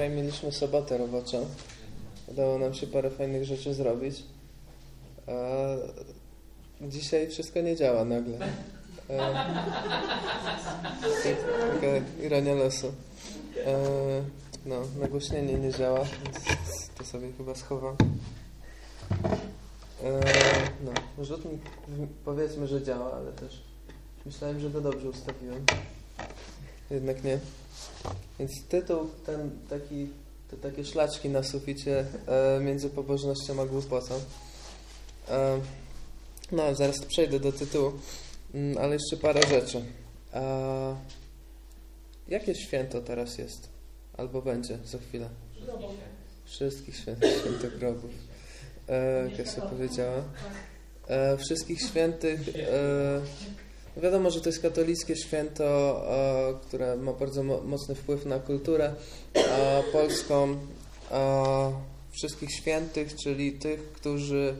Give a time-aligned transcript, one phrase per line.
[0.00, 1.46] Wczoraj mieliśmy sobotę roboczą.
[2.26, 4.22] Udało nam się parę fajnych rzeczy zrobić.
[5.26, 5.32] A
[6.88, 8.38] dzisiaj wszystko nie działa nagle.
[9.10, 9.18] E,
[11.74, 12.92] taka ironia losu.
[13.66, 13.76] E,
[14.66, 16.46] no, nagłośnienie nie działa, więc
[16.98, 17.96] to sobie chyba schowam.
[20.04, 20.20] E,
[20.84, 21.60] no, rzutnik
[22.24, 23.62] powiedzmy, że działa, ale też
[24.26, 25.64] myślałem, że to dobrze ustawiłem.
[26.90, 27.38] Jednak nie.
[28.38, 30.08] Więc tytuł ten taki,
[30.50, 34.14] te takie szlaczki na suficie e, między pobożnością a głupotą.
[35.28, 35.60] E,
[36.52, 37.92] no, zaraz przejdę do tytułu,
[38.54, 39.84] mm, ale jeszcze parę rzeczy.
[40.34, 40.96] E,
[42.28, 43.68] jakie święto teraz jest?
[44.16, 45.28] Albo będzie za chwilę?
[46.44, 48.10] Wszystkich świętych, świętych grobów.
[48.88, 50.22] E, Kasia powiedziała.
[51.08, 52.48] E, wszystkich świętych...
[52.48, 53.20] E,
[53.96, 58.94] Wiadomo, że to jest katolickie święto, e, które ma bardzo mo mocny wpływ na kulturę
[59.34, 60.56] e, polską.
[61.10, 64.54] E, wszystkich świętych, czyli tych, którzy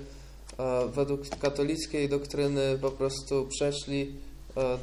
[0.95, 4.15] według katolickiej doktryny po prostu przeszli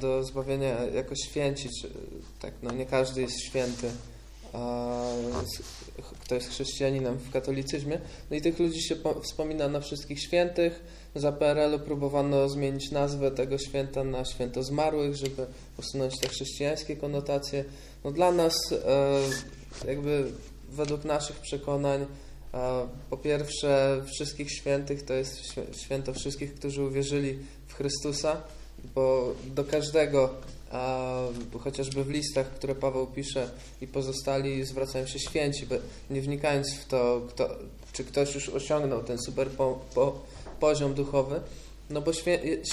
[0.01, 1.69] do zbawienia jako święci.
[2.41, 3.91] Tak, no nie każdy jest święty,
[6.21, 7.99] kto jest chrześcijaninem w katolicyzmie.
[8.31, 10.83] No i tych ludzi się wspomina na wszystkich świętych
[11.15, 15.45] za PRL-u próbowano zmienić nazwę tego święta na święto zmarłych, żeby
[15.79, 17.65] usunąć te chrześcijańskie konotacje.
[18.03, 20.31] No dla nas, e, jakby
[20.69, 22.05] według naszych przekonań,
[22.53, 25.39] e, po pierwsze, wszystkich świętych to jest
[25.85, 28.41] święto wszystkich, którzy uwierzyli w Chrystusa,
[28.95, 30.33] bo do każdego,
[31.59, 33.49] chociażby w listach, które Paweł pisze
[33.81, 35.67] i pozostali, zwracają się święci,
[36.09, 37.49] nie wnikając w to, kto,
[37.93, 40.19] czy ktoś już osiągnął ten super po, po,
[40.59, 41.41] poziom duchowy,
[41.89, 42.11] no bo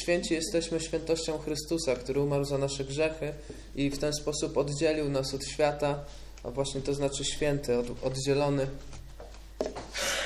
[0.01, 3.33] święci jesteśmy świętością Chrystusa, który umarł za nasze grzechy
[3.77, 6.05] i w ten sposób oddzielił nas od świata,
[6.43, 8.67] a właśnie to znaczy święty, od, oddzielony.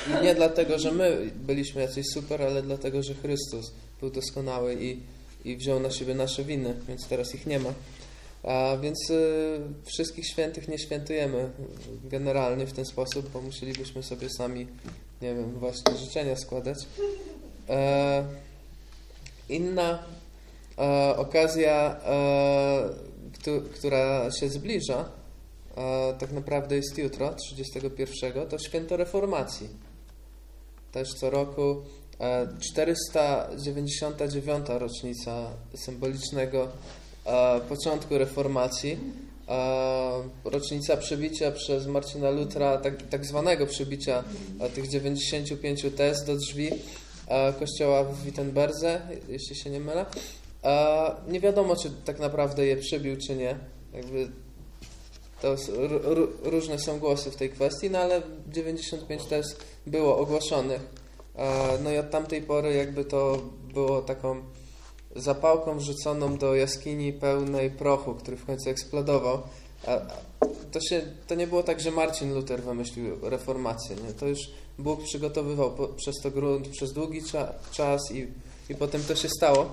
[0.08, 5.00] I nie dlatego, że my byliśmy jacyś super, ale dlatego, że Chrystus był doskonały i,
[5.48, 7.73] i wziął na siebie nasze winy, więc teraz ich nie ma.
[8.42, 11.51] A więc y, wszystkich świętych nie świętujemy
[12.05, 14.67] generalnie w ten sposób, bo musielibyśmy sobie sami,
[15.23, 16.79] nie wiem, właśnie życzenia składać.
[17.69, 18.25] E,
[19.48, 20.03] inna
[20.79, 22.89] e, okazja, e,
[23.75, 25.08] która się zbliża,
[26.19, 29.69] tak naprawdę jest jutro, 31, to święto reformacji.
[30.92, 31.77] Też co roku
[32.61, 34.67] 499.
[34.68, 36.68] rocznica symbolicznego
[37.68, 38.98] początku reformacji,
[40.45, 44.24] rocznica przebicia przez Marcina Lutra, tak, tak zwanego przebicia
[44.74, 46.70] tych 95 tez do drzwi
[47.58, 50.07] kościoła w Wittenberdze, jeśli się nie mylę.
[51.28, 53.58] Nie wiadomo, czy tak naprawdę je przebił, czy nie.
[53.95, 54.28] Jakby
[55.42, 55.57] to
[56.42, 60.98] różne są głosy w tej kwestii, no ale 95 tez było ogłoszonych.
[61.85, 63.39] No i od tamtej pory jakby to
[63.75, 64.43] było taką
[65.17, 69.43] zapałką wrzuconą do jaskini pełnej prochu, który w końcu eksplodował.
[70.73, 73.97] To, się, to nie było tak, że Marcin Luther wymyślił reformację.
[73.97, 74.13] Nie?
[74.13, 74.39] To już
[74.79, 78.27] Bóg przygotowywał po, przez to grunt przez długi cza, czas i,
[78.69, 79.73] i potem to się stało.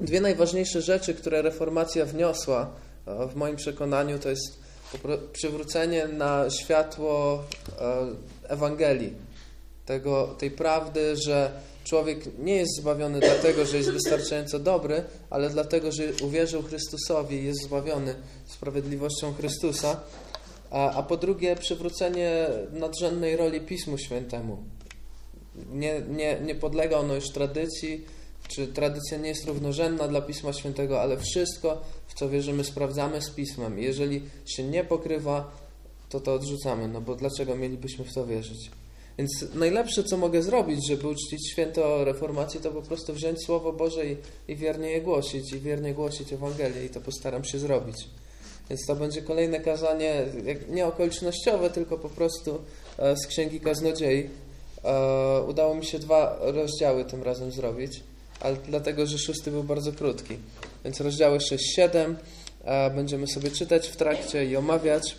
[0.00, 2.70] Dwie najważniejsze rzeczy, które reformacja wniosła,
[3.06, 4.58] w moim przekonaniu, to jest
[5.32, 7.44] przywrócenie na światło
[8.48, 9.12] Ewangelii,
[9.88, 15.92] tego, tej prawdy, że człowiek nie jest zbawiony dlatego, że jest wystarczająco dobry, ale dlatego,
[15.92, 18.14] że uwierzył Chrystusowi i jest zbawiony
[18.46, 20.00] sprawiedliwością Chrystusa.
[20.70, 24.58] A, a po drugie, przywrócenie nadrzędnej roli Pismu Świętemu.
[25.72, 28.04] Nie, nie, nie podlega ono już tradycji,
[28.48, 33.30] czy tradycja nie jest równorzędna dla Pisma Świętego, ale wszystko, w co wierzymy, sprawdzamy z
[33.30, 33.78] Pismem.
[33.78, 35.50] Jeżeli się nie pokrywa,
[36.08, 38.70] to to odrzucamy, no bo dlaczego mielibyśmy w to wierzyć?
[39.18, 44.06] Więc najlepsze, co mogę zrobić, żeby uczcić święto reformacji, to po prostu wziąć Słowo Boże
[44.06, 44.16] i,
[44.48, 47.96] i wiernie je głosić, i wiernie głosić Ewangelię i to postaram się zrobić.
[48.70, 50.24] Więc to będzie kolejne kazanie,
[50.68, 52.58] nie okolicznościowe, tylko po prostu
[52.98, 54.30] e, z Księgi Kaznodziei.
[54.84, 58.00] E, udało mi się dwa rozdziały tym razem zrobić,
[58.40, 60.36] ale dlatego, że szósty był bardzo krótki.
[60.84, 62.14] Więc rozdziały 6-7
[62.64, 65.16] e, będziemy sobie czytać w trakcie i omawiać.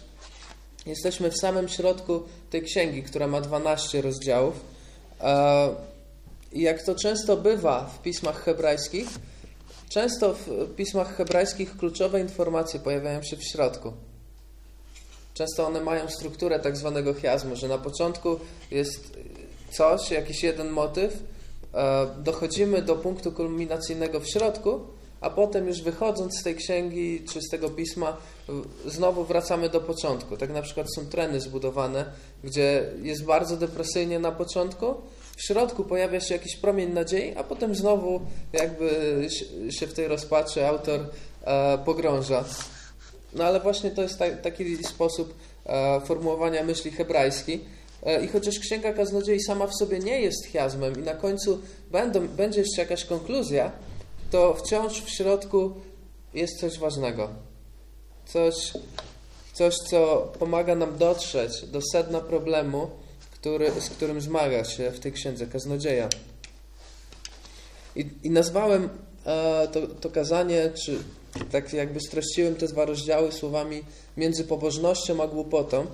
[0.89, 4.53] Jesteśmy w samym środku tej księgi, która ma 12 rozdziałów.
[6.51, 9.07] I jak to często bywa w pismach hebrajskich,
[9.89, 13.93] Często w pismach hebrajskich kluczowe informacje pojawiają się w środku.
[15.33, 18.39] Często one mają strukturę tak zwanego chiasmu, że na początku
[18.71, 19.17] jest
[19.71, 21.13] coś, jakiś jeden motyw,
[21.73, 24.81] e, dochodzimy do punktu kulminacyjnego w środku,
[25.21, 28.17] a potem już wychodząc z tej księgi czy z tego pisma,
[28.85, 30.37] znowu wracamy do początku.
[30.37, 32.05] Tak na przykład są treny zbudowane,
[32.43, 34.95] gdzie jest bardzo depresyjnie na początku,
[35.39, 38.21] w środku pojawia się jakiś promień nadziei, a potem znowu
[38.53, 39.27] jakby
[39.69, 40.99] się w tej rozpaczy autor
[41.43, 42.45] e, pogrąża.
[43.33, 45.33] No ale właśnie to jest ta, taki sposób
[45.65, 47.65] e, formułowania myśli hebrajskiej.
[48.03, 51.59] E, I chociaż Księga Kaznodziei sama w sobie nie jest chiasmem i na końcu
[51.91, 53.71] będą, będzie jeszcze jakaś konkluzja,
[54.31, 55.73] to wciąż w środku
[56.33, 57.29] jest coś ważnego.
[58.25, 58.73] Coś,
[59.53, 62.89] coś co pomaga nam dotrzeć do sedna problemu,
[63.31, 66.09] który, z którym zmaga się w tej księdze kaznodzieja.
[67.95, 68.89] I, i nazwałem
[69.25, 70.99] e, to, to kazanie, czy
[71.51, 73.83] tak jakby streściłem te dwa rozdziały słowami
[74.17, 75.85] między pobożnością a głupotą.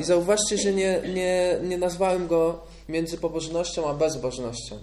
[0.00, 4.78] I zauważcie, że nie, nie, nie nazwałem go między pobożnością a bezbożnością,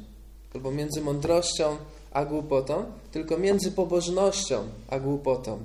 [0.55, 1.77] albo między mądrością
[2.11, 5.59] a głupotą, tylko między pobożnością a głupotą.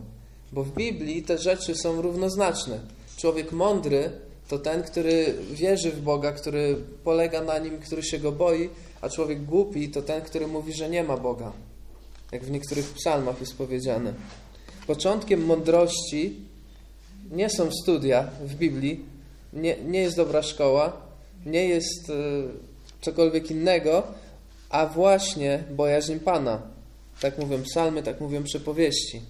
[0.52, 2.80] Bo w Biblii te rzeczy są równoznaczne.
[3.16, 4.10] Człowiek mądry
[4.48, 8.68] to ten, który wierzy w Boga, który polega na nim, który się go boi,
[9.00, 11.52] a człowiek głupi to ten, który mówi, że nie ma Boga.
[12.32, 14.14] Jak w niektórych psalmach jest powiedziane.
[14.86, 16.36] Początkiem mądrości
[17.30, 19.04] nie są studia w Biblii,
[19.52, 20.92] nie, nie jest dobra szkoła,
[21.46, 22.12] nie jest y,
[23.00, 24.02] cokolwiek innego,
[24.70, 26.62] a właśnie bojaźń Pana.
[27.20, 29.22] Tak mówią psalmy, tak mówią przypowieści.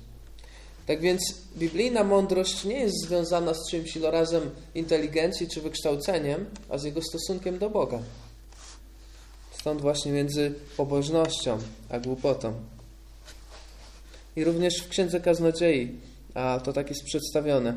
[0.87, 1.21] Tak więc
[1.56, 7.59] biblijna mądrość nie jest związana z czymś ilorazem inteligencji czy wykształceniem, a z jego stosunkiem
[7.59, 7.99] do Boga.
[9.61, 11.59] Stąd właśnie między pobożnością
[11.89, 12.55] a głupotą.
[14.37, 16.00] I również w Księdze Kaznodziei
[16.37, 17.77] a to tak jest przedstawione.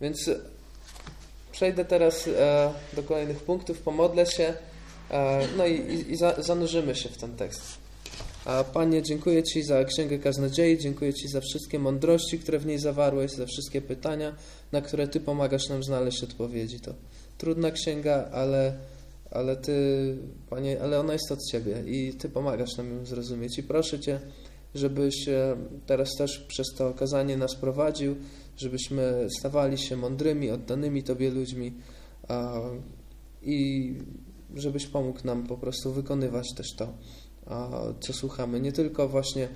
[0.00, 0.30] Więc
[1.60, 4.54] przejdę teraz e, do kolejnych punktów, pomodlę się,
[5.10, 7.62] e, no i, i, i za, zanurzymy się w ten tekst.
[8.44, 12.78] A Panie, dziękuję Ci za Księgę Kaznodziei, dziękuję Ci za wszystkie mądrości, które w niej
[12.78, 14.36] zawarłeś, za wszystkie pytania,
[14.72, 16.80] na które Ty pomagasz nam znaleźć odpowiedzi.
[16.80, 16.94] To
[17.38, 18.72] trudna księga, ale,
[19.30, 20.16] ale Ty,
[20.50, 23.58] Panie, ale ona jest od Ciebie i Ty pomagasz nam ją zrozumieć.
[23.58, 24.20] I proszę Cię,
[24.74, 25.56] żebyś e,
[25.86, 28.16] teraz też przez to okazanie nas prowadził,
[28.56, 31.74] żebyśmy stawali się mądrymi, oddanymi Tobie ludźmi
[33.42, 33.94] i
[34.54, 36.92] żebyś pomógł nam po prostu wykonywać też to,
[38.00, 38.60] co słuchamy.
[38.60, 39.48] Nie tylko właśnie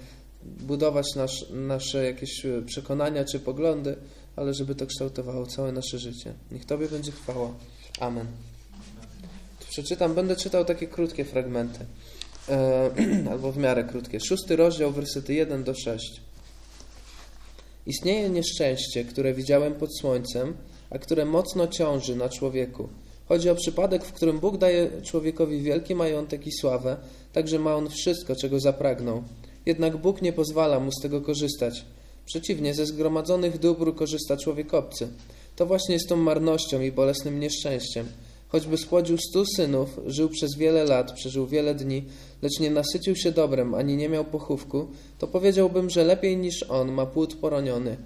[0.44, 3.96] budować nasz, nasze jakieś przekonania czy poglądy,
[4.36, 6.34] ale żeby to kształtowało całe nasze życie.
[6.52, 7.54] Niech Tobie będzie chwała.
[8.00, 8.26] Amen.
[9.70, 11.86] Przeczytam, będę czytał takie krótkie fragmenty,
[12.48, 12.90] e,
[13.32, 14.20] albo w miarę krótkie.
[14.20, 16.20] Szósty rozdział, wersety 1 do 6.
[17.86, 20.54] Istnieje nieszczęście, które widziałem pod słońcem,
[20.90, 22.88] a które mocno ciąży na człowieku.
[23.28, 26.96] Chodzi o przypadek, w którym Bóg daje człowiekowi wielki majątek i sławę,
[27.32, 29.22] tak że ma on wszystko, czego zapragnął.
[29.66, 31.84] Jednak Bóg nie pozwala mu z tego korzystać.
[32.26, 35.08] Przeciwnie, ze zgromadzonych dóbr korzysta człowiek obcy.
[35.56, 38.06] To właśnie jest tą marnością i bolesnym nieszczęściem.
[38.48, 42.04] Choćby spłodził stu synów, żył przez wiele lat, przeżył wiele dni,
[42.42, 44.88] lecz nie nasycił się dobrem, ani nie miał pochówku,
[45.18, 47.96] to powiedziałbym, że lepiej niż on ma płód poroniony.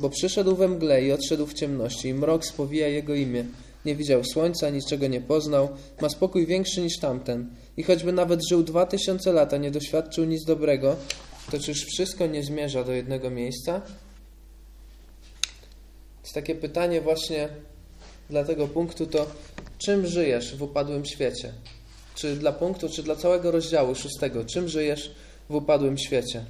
[0.00, 3.44] Bo przyszedł we mgle i odszedł w ciemności, i mrok spowija jego imię.
[3.84, 5.68] Nie widział słońca, niczego nie poznał,
[6.00, 7.50] ma spokój większy niż tamten.
[7.76, 10.96] I choćby nawet żył dwa tysiące lat, a nie doświadczył nic dobrego,
[11.50, 13.82] to czyż wszystko nie zmierza do jednego miejsca?
[16.22, 17.48] Jest takie pytanie właśnie
[18.30, 19.26] dla tego punktu to
[19.78, 21.52] czym żyjesz w upadłym świecie?
[22.14, 24.44] Czy dla punktu, czy dla całego rozdziału szóstego?
[24.44, 25.14] Czym żyjesz
[25.48, 26.44] w upadłym świecie?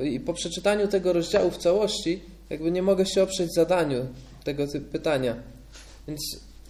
[0.00, 2.20] I po przeczytaniu tego rozdziału w całości,
[2.50, 4.06] jakby nie mogę się oprzeć zadaniu
[4.44, 5.36] tego typu pytania.
[6.08, 6.20] Więc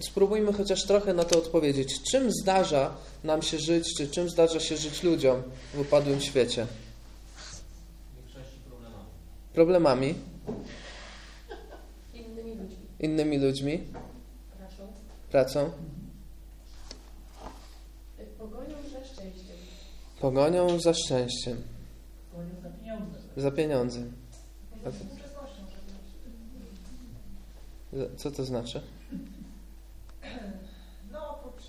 [0.01, 2.03] spróbujmy chociaż trochę na to odpowiedzieć.
[2.11, 5.43] Czym zdarza nam się żyć, czy czym zdarza się żyć ludziom
[5.75, 6.67] w upadłym świecie?
[9.53, 10.15] Problemami.
[10.15, 10.15] Problemami?
[12.15, 12.77] Innymi ludźmi.
[13.01, 13.81] Innymi ludźmi?
[15.35, 15.71] Pracą?
[18.39, 19.57] Pogonią za szczęściem.
[20.21, 21.63] Pogonią za szczęściem.
[22.31, 23.19] Pogonią za pieniądze.
[23.37, 24.01] Za pieniądze.
[28.17, 28.81] Co to znaczy?
[31.13, 31.69] No, oprócz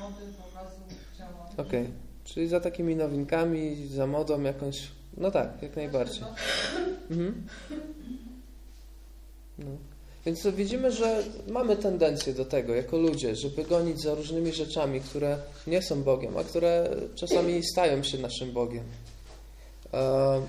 [0.00, 0.80] mody, pokazu
[1.18, 1.48] ciała.
[1.56, 1.90] Okej.
[2.24, 4.88] Czyli za takimi nowinkami, za modą jakąś.
[5.16, 6.24] No tak, jak najbardziej.
[7.10, 7.46] Mhm.
[9.58, 9.89] No.
[10.26, 15.38] Więc widzimy, że mamy tendencję do tego jako ludzie, żeby gonić za różnymi rzeczami, które
[15.66, 18.84] nie są Bogiem, a które czasami stają się naszym Bogiem.
[19.94, 20.42] E,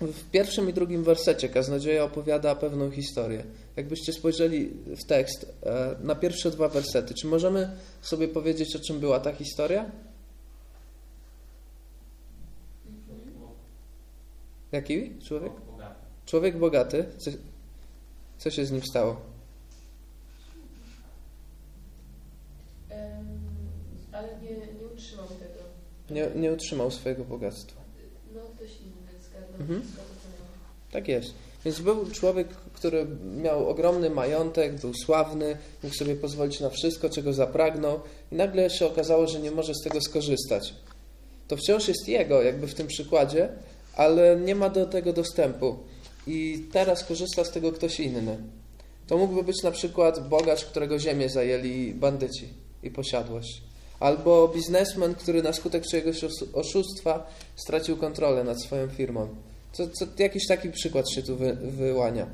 [0.00, 3.44] w pierwszym i drugim wersecie kaznodzieja opowiada pewną historię.
[3.76, 9.00] Jakbyście spojrzeli w tekst e, na pierwsze dwa wersety, czy możemy sobie powiedzieć, o czym
[9.00, 9.90] była ta historia?
[14.72, 15.52] Jaki człowiek?
[16.26, 17.04] Człowiek bogaty.
[18.38, 19.16] Co, się z nim stało?
[24.12, 25.60] Ale nie, nie utrzymał tego.
[26.10, 27.80] Nie, nie utrzymał swojego bogactwa.
[28.34, 29.82] No ktoś inny zgarnął Mhm.
[30.92, 31.34] Tak jest.
[31.64, 37.32] Więc był człowiek, który miał ogromny majątek, był sławny, mógł sobie pozwolić na wszystko, czego
[37.32, 38.00] zapragnął,
[38.32, 40.74] i nagle się okazało, że nie może z tego skorzystać.
[41.48, 43.48] To wciąż jest jego, jakby w tym przykładzie,
[43.94, 45.78] ale nie ma do tego dostępu.
[46.26, 48.38] I teraz korzysta z tego ktoś inny.
[49.06, 52.48] To mógłby być na przykład bogacz, którego ziemię zajęli bandyci
[52.82, 53.62] i posiadłość.
[54.00, 59.28] Albo biznesmen, który na skutek czyjegoś oszustwa stracił kontrolę nad swoją firmą.
[59.72, 62.26] Co, co, jakiś taki przykład się tu wy, wyłania.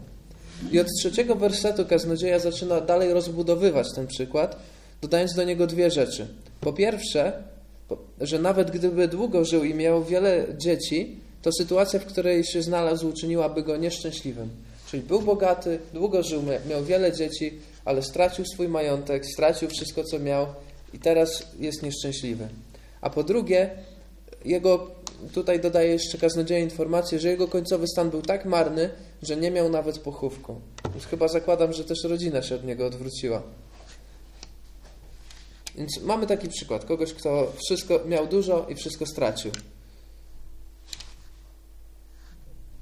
[0.72, 4.56] I od trzeciego wersetu kaznodzieja zaczyna dalej rozbudowywać ten przykład,
[5.02, 6.26] dodając do niego dwie rzeczy.
[6.60, 7.42] Po pierwsze,
[8.20, 13.08] że nawet gdyby długo żył i miał wiele dzieci, to sytuacja, w której się znalazł,
[13.08, 14.50] uczyniłaby go nieszczęśliwym.
[14.86, 20.04] Czyli był bogaty, długo żył, mia- miał wiele dzieci, ale stracił swój majątek, stracił wszystko,
[20.04, 20.46] co miał
[20.94, 22.48] i teraz jest nieszczęśliwy.
[23.00, 23.70] A po drugie,
[24.44, 24.90] jego,
[25.32, 28.90] tutaj dodaje jeszcze kaznodzieja informację, że jego końcowy stan był tak marny,
[29.22, 30.60] że nie miał nawet pochówku.
[30.92, 33.42] Więc chyba zakładam, że też rodzina się od niego odwróciła.
[35.74, 36.84] Więc mamy taki przykład.
[36.84, 39.50] Kogoś, kto wszystko miał dużo i wszystko stracił.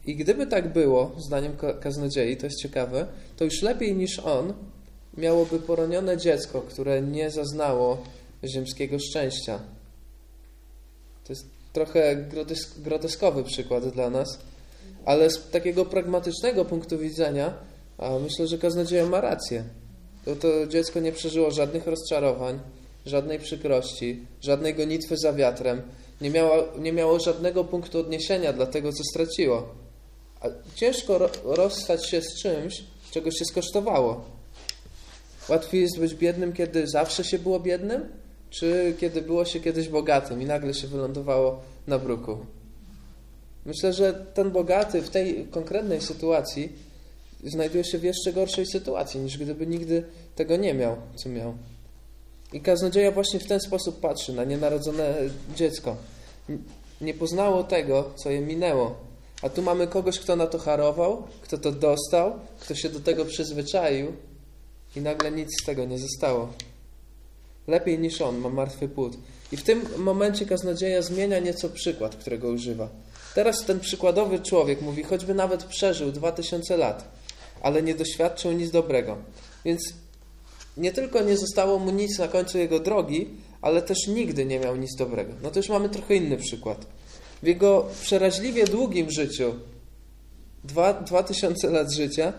[0.07, 4.53] I gdyby tak było, zdaniem ka- kaznodziei, to jest ciekawe, to już lepiej niż on
[5.17, 7.99] miałoby poronione dziecko, które nie zaznało
[8.45, 9.61] ziemskiego szczęścia.
[11.25, 14.39] To jest trochę grotesk- groteskowy przykład dla nas,
[15.05, 17.55] ale z takiego pragmatycznego punktu widzenia
[18.23, 19.65] myślę, że kaznodzieja ma rację.
[20.25, 22.61] To, to dziecko nie przeżyło żadnych rozczarowań,
[23.07, 25.83] żadnej przykrości, żadnej gonitwy za wiatrem,
[26.21, 29.69] nie miało, nie miało żadnego punktu odniesienia dla tego, co straciło.
[30.41, 34.25] A ciężko ro, rozstać się z czymś, czego się skosztowało.
[35.49, 38.09] Łatwiej jest być biednym, kiedy zawsze się było biednym,
[38.51, 42.39] czy kiedy było się kiedyś bogatym i nagle się wylądowało na bruku.
[43.67, 46.73] Myślę, że ten bogaty w tej konkretnej sytuacji
[47.45, 50.05] znajduje się w jeszcze gorszej sytuacji, niż gdyby nigdy
[50.37, 51.55] tego nie miał, co miał.
[52.53, 55.15] I kaznodzieja właśnie w ten sposób patrzy na nienarodzone
[55.57, 55.97] dziecko.
[57.01, 59.10] Nie poznało tego, co je minęło.
[59.43, 63.25] A tu mamy kogoś, kto na to harował, kto to dostał, kto się do tego
[63.25, 64.13] przyzwyczaił
[64.97, 66.53] i nagle nic z tego nie zostało.
[67.67, 69.17] Lepiej niż on, ma martwy płód.
[69.53, 72.89] I w tym momencie kaznodzieja zmienia nieco przykład, którego używa.
[73.35, 77.05] Teraz ten przykładowy człowiek mówi, choćby nawet przeżył 2000 lat,
[77.63, 79.17] ale nie doświadczył nic dobrego.
[79.65, 79.95] Więc
[80.77, 83.31] nie tylko nie zostało mu nic na końcu jego drogi,
[83.63, 85.33] ale też nigdy nie miał nic dobrego.
[85.43, 86.87] No to już mamy trochę inny przykład.
[87.43, 89.55] W jego przeraźliwie długim życiu,
[90.65, 92.33] dwa, 2000 lat życia,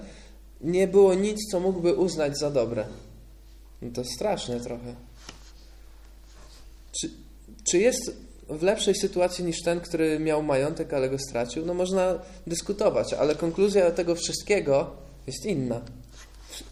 [0.61, 2.85] nie było nic, co mógłby uznać za dobre.
[3.81, 4.95] No to straszne trochę.
[6.91, 7.09] Czy,
[7.69, 8.11] czy jest
[8.49, 11.65] w lepszej sytuacji niż ten, który miał majątek, ale go stracił?
[11.65, 14.91] No można dyskutować, ale konkluzja tego wszystkiego
[15.27, 15.81] jest inna.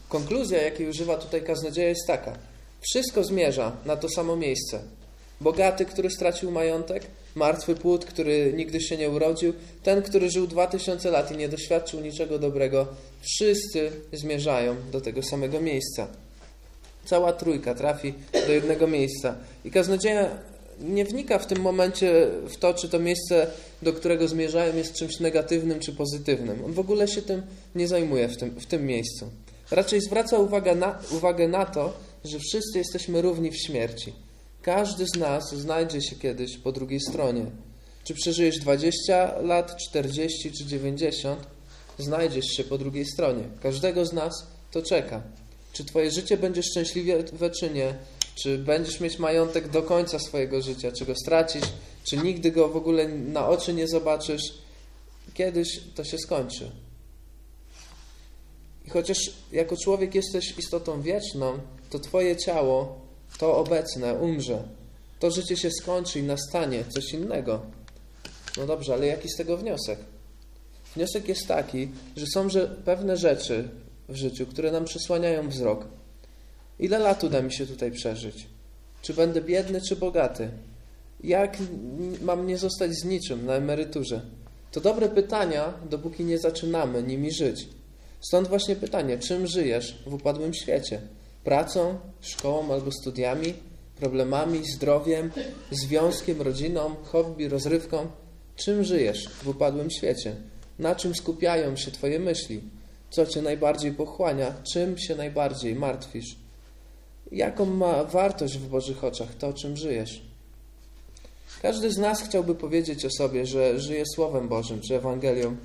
[0.09, 2.38] Konkluzja, jakiej używa tutaj kaznodzieja, jest taka.
[2.81, 4.79] Wszystko zmierza na to samo miejsce.
[5.41, 11.12] Bogaty, który stracił majątek, martwy płód, który nigdy się nie urodził, ten, który żył 2000
[11.12, 12.88] lat i nie doświadczył niczego dobrego,
[13.21, 16.07] wszyscy zmierzają do tego samego miejsca.
[17.05, 18.13] Cała trójka trafi
[18.48, 19.36] do jednego miejsca.
[19.65, 20.29] I kaznodzieja
[20.81, 23.48] nie wnika w tym momencie w to, czy to miejsce,
[23.81, 26.65] do którego zmierzają, jest czymś negatywnym czy pozytywnym.
[26.65, 27.41] On w ogóle się tym
[27.75, 29.29] nie zajmuje w tym, w tym miejscu.
[29.71, 31.93] Raczej zwraca uwagę na, uwagę na to,
[32.25, 34.13] że wszyscy jesteśmy równi w śmierci.
[34.62, 37.46] Każdy z nas znajdzie się kiedyś po drugiej stronie.
[38.04, 41.48] Czy przeżyjesz 20 lat, 40 czy 90,
[42.00, 43.44] znajdziesz się po drugiej stronie.
[43.62, 45.22] Każdego z nas to czeka.
[45.74, 47.96] Czy Twoje życie będzie szczęśliwe, czy nie?
[48.36, 50.92] Czy będziesz mieć majątek do końca swojego życia?
[50.92, 51.66] Czy go stracisz?
[52.04, 54.54] Czy nigdy go w ogóle na oczy nie zobaczysz?
[55.34, 56.72] Kiedyś to się skończy.
[58.86, 59.18] I chociaż
[59.51, 62.99] jako człowiek jesteś istotą wieczną, to Twoje ciało,
[63.39, 64.63] to obecne, umrze.
[65.19, 67.62] To życie się skończy i nastanie coś innego.
[68.58, 70.00] No dobrze, ale jaki z tego wniosek?
[70.96, 73.69] Wniosek jest taki, że są że pewne rzeczy
[74.10, 75.86] w życiu, które nam przysłaniają wzrok.
[76.79, 78.48] Ile lat uda mi się tutaj przeżyć?
[79.01, 80.50] Czy będę biedny, czy bogaty?
[81.24, 81.58] Jak
[82.22, 84.22] mam nie zostać z niczym na emeryturze?
[84.72, 87.67] To dobre pytania, dopóki nie zaczynamy nimi żyć.
[88.22, 91.01] Stąd właśnie pytanie, czym żyjesz w upadłym świecie?
[91.43, 93.53] Pracą, szkołą albo studiami,
[93.96, 95.31] problemami, zdrowiem,
[95.72, 98.08] związkiem, rodziną, hobby, rozrywką?
[98.55, 100.36] Czym żyjesz w upadłym świecie?
[100.79, 102.62] Na czym skupiają się Twoje myśli?
[103.10, 104.53] Co Cię najbardziej pochłania?
[104.74, 106.36] Czym się najbardziej martwisz?
[107.31, 110.22] Jaką ma wartość w Bożych oczach to, czym żyjesz?
[111.62, 115.55] Każdy z nas chciałby powiedzieć o sobie, że żyje Słowem Bożym czy Ewangelią,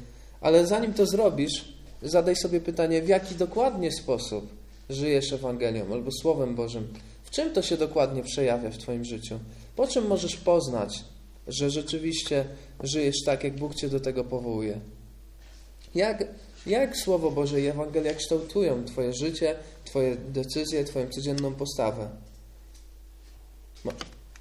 [0.40, 6.54] ale zanim to zrobisz, zadaj sobie pytanie, w jaki dokładnie sposób żyjesz Ewangelią albo Słowem
[6.54, 6.88] Bożym.
[7.22, 9.38] W czym to się dokładnie przejawia w Twoim życiu?
[9.76, 11.04] Po czym możesz poznać,
[11.46, 12.44] że rzeczywiście
[12.82, 14.80] żyjesz tak, jak Bóg Cię do tego powołuje?
[15.94, 16.24] Jak,
[16.66, 22.08] jak Słowo Boże i Ewangelia kształtują Twoje życie, Twoje decyzje, Twoją codzienną postawę?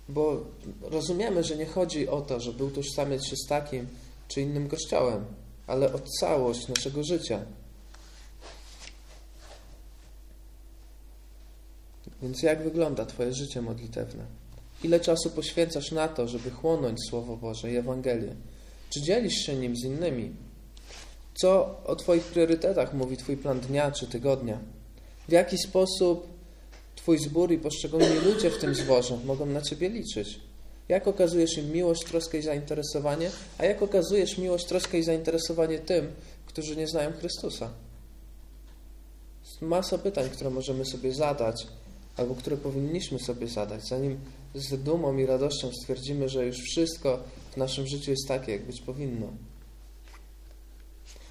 [0.09, 0.45] Bo
[0.81, 3.87] rozumiemy, że nie chodzi o to, żeby utożsamiać się z takim
[4.27, 5.25] czy innym kościołem,
[5.67, 7.39] ale o całość naszego życia.
[12.23, 14.25] Więc jak wygląda Twoje życie modlitewne?
[14.83, 18.35] Ile czasu poświęcasz na to, żeby chłonąć Słowo Boże i Ewangelię?
[18.89, 20.31] Czy dzielisz się nim z innymi?
[21.35, 24.59] Co o Twoich priorytetach mówi Twój plan dnia czy tygodnia?
[25.27, 26.27] W jaki sposób
[26.95, 30.39] Twój zbór i poszczególni ludzie w tym zborze mogą na Ciebie liczyć?
[30.89, 36.11] Jak okazujesz im miłość, troskę i zainteresowanie, a jak okazujesz miłość, troskę i zainteresowanie tym,
[36.45, 37.69] którzy nie znają Chrystusa?
[39.61, 41.67] Masa pytań, które możemy sobie zadać,
[42.17, 44.19] albo które powinniśmy sobie zadać, zanim
[44.55, 48.81] z dumą i radością stwierdzimy, że już wszystko w naszym życiu jest takie, jak być
[48.81, 49.27] powinno.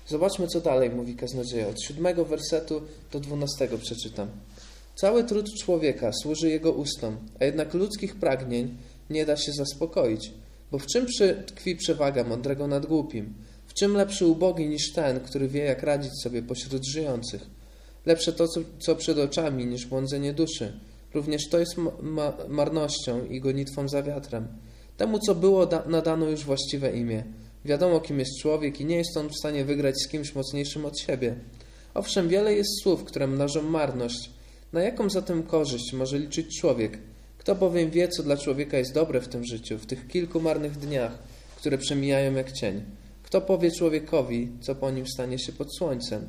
[0.09, 1.69] Zobaczmy, co dalej mówi kaznodzieja.
[1.69, 4.29] Od siódmego wersetu do dwunastego przeczytam.
[4.95, 8.77] Cały trud człowieka służy jego ustom, a jednak ludzkich pragnień
[9.11, 10.33] nie da się zaspokoić.
[10.73, 11.07] Bo w czym
[11.47, 13.35] tkwi przewaga mądrego nad głupim?
[13.67, 17.47] W czym lepszy ubogi niż ten, który wie, jak radzić sobie pośród żyjących?
[18.07, 20.73] Lepsze to, co przed oczami, niż błądzenie duszy.
[21.15, 24.49] Również to jest ma marnością i gonitwą za wiatrem.
[24.97, 27.25] Temu, co było, nadano już właściwe imię.
[27.65, 30.99] Wiadomo, kim jest człowiek i nie jest on w stanie wygrać z kimś mocniejszym od
[30.99, 31.35] siebie.
[31.95, 34.31] Owszem, wiele jest słów, które mnożą marność.
[34.73, 36.99] Na jaką zatem korzyść może liczyć człowiek?
[37.39, 40.79] Kto bowiem wie, co dla człowieka jest dobre w tym życiu, w tych kilku marnych
[40.79, 41.19] dniach,
[41.57, 42.83] które przemijają jak cień?
[43.23, 46.29] Kto powie człowiekowi, co po nim stanie się pod słońcem?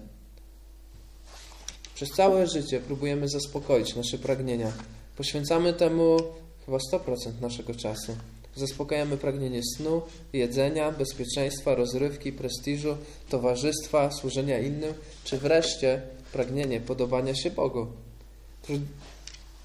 [2.04, 4.72] Przez całe życie próbujemy zaspokoić nasze pragnienia.
[5.18, 6.18] Poświęcamy temu
[6.66, 8.16] chyba 100% naszego czasu.
[8.56, 10.02] Zaspokajamy pragnienie snu,
[10.34, 12.98] jedzenia, bezpieczeństwa, rozrywki, prestiżu,
[13.30, 17.88] towarzystwa, służenia innym, czy wreszcie pragnienie podobania się Bogu.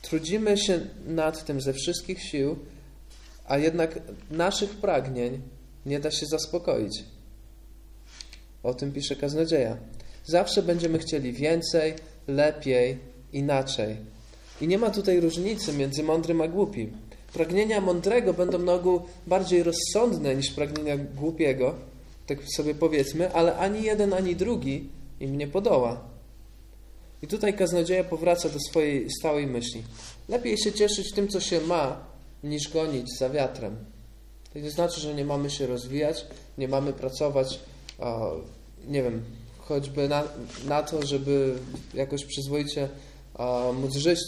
[0.03, 2.59] Trudzimy się nad tym ze wszystkich sił,
[3.47, 5.41] a jednak naszych pragnień
[5.87, 7.05] nie da się zaspokoić.
[8.63, 9.77] O tym pisze kaznodzieja.
[10.25, 11.95] Zawsze będziemy chcieli więcej,
[12.29, 12.99] lepiej,
[13.33, 13.97] inaczej.
[14.61, 16.93] I nie ma tutaj różnicy między mądrym a głupim.
[17.33, 21.75] Pragnienia mądrego będą na ogół bardziej rozsądne niż pragnienia głupiego,
[22.27, 24.89] tak sobie powiedzmy, ale ani jeden, ani drugi
[25.21, 26.01] im nie podoła.
[27.23, 29.83] I tutaj kaznodzieja powraca do swojej stałej myśli.
[30.29, 32.05] Lepiej się cieszyć tym, co się ma,
[32.45, 33.77] niż gonić za wiatrem.
[34.53, 36.27] To nie znaczy, że nie mamy się rozwijać,
[36.59, 37.61] nie mamy pracować,
[38.89, 39.23] nie wiem,
[39.69, 40.25] choćby na,
[40.67, 41.55] na to, żeby
[41.95, 42.89] jakoś przyzwoicie
[43.75, 44.19] móc żyć,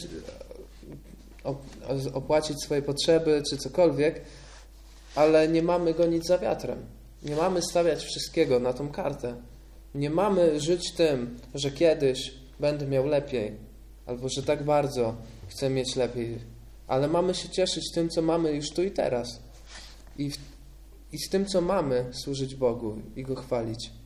[2.15, 4.21] opłacić swoje potrzeby czy cokolwiek,
[5.15, 6.79] ale nie mamy gonić za wiatrem.
[7.23, 9.35] Nie mamy stawiać wszystkiego na tą kartę.
[9.95, 13.57] Nie mamy żyć tym, że kiedyś będę miał lepiej,
[14.07, 15.15] albo że tak bardzo
[15.49, 16.39] chcę mieć lepiej,
[16.87, 19.41] ale mamy się cieszyć tym, co mamy już tu i teraz.
[20.19, 20.37] I, w,
[21.13, 24.00] i z tym, co mamy, służyć Bogu i Go chwalić.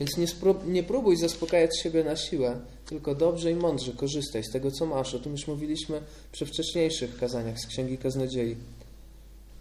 [0.00, 0.26] Więc nie,
[0.66, 5.14] nie próbuj zaspokajać siebie na siłę, tylko dobrze i mądrze korzystaj z tego, co masz.
[5.14, 6.00] O tym już mówiliśmy
[6.32, 8.56] przy wcześniejszych kazaniach z Księgi Kaznodziei.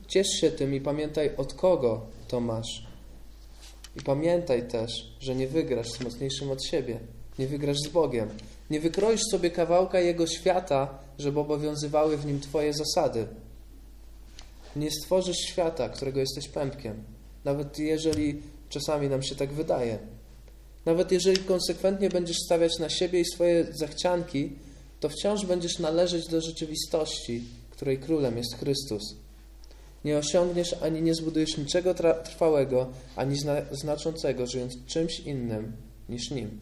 [0.08, 2.88] Ciesz się tym i pamiętaj, od kogo to masz.
[3.95, 7.00] I pamiętaj też, że nie wygrasz z mocniejszym od siebie.
[7.39, 8.30] Nie wygrasz z Bogiem.
[8.69, 13.28] Nie wykroisz sobie kawałka Jego świata, żeby obowiązywały w nim Twoje zasady.
[14.76, 17.04] Nie stworzysz świata, którego jesteś pępkiem.
[17.45, 20.00] Nawet jeżeli czasami nam się tak wydaje.
[20.88, 24.52] Nawet jeżeli konsekwentnie będziesz stawiać na siebie i swoje zachcianki,
[25.00, 29.04] to wciąż będziesz należeć do rzeczywistości, której królem jest Chrystus.
[30.06, 35.71] Nie osiągniesz ani nie zbudujesz niczego trwałego, ani zna znaczącego, żyjąc czymś innym
[36.10, 36.60] niż Nim.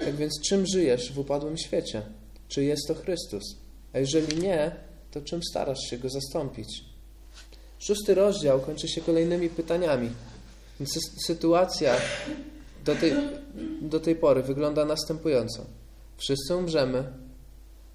[0.00, 2.02] Tak więc czym żyjesz w upadłym świecie?
[2.48, 3.56] Czy jest to Chrystus?
[3.92, 4.76] A jeżeli nie,
[5.10, 6.84] to czym starasz się Go zastąpić?
[7.78, 10.10] Szósty rozdział kończy się kolejnymi pytaniami.
[11.26, 11.96] Sytuacja
[12.84, 13.12] do tej,
[13.80, 15.64] do tej pory wygląda następująco.
[16.16, 17.04] Wszyscy umrzemy.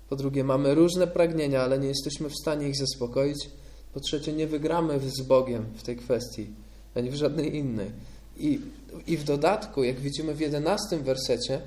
[0.10, 3.50] Po drugie, mamy różne pragnienia, ale nie jesteśmy w stanie ich zaspokoić.
[3.94, 6.48] Po trzecie, nie wygramy z Bogiem w tej kwestii,
[6.96, 7.92] ani w żadnej innej.
[8.38, 8.60] I,
[9.08, 11.62] I w dodatku, jak widzimy w jedenastym wersecie,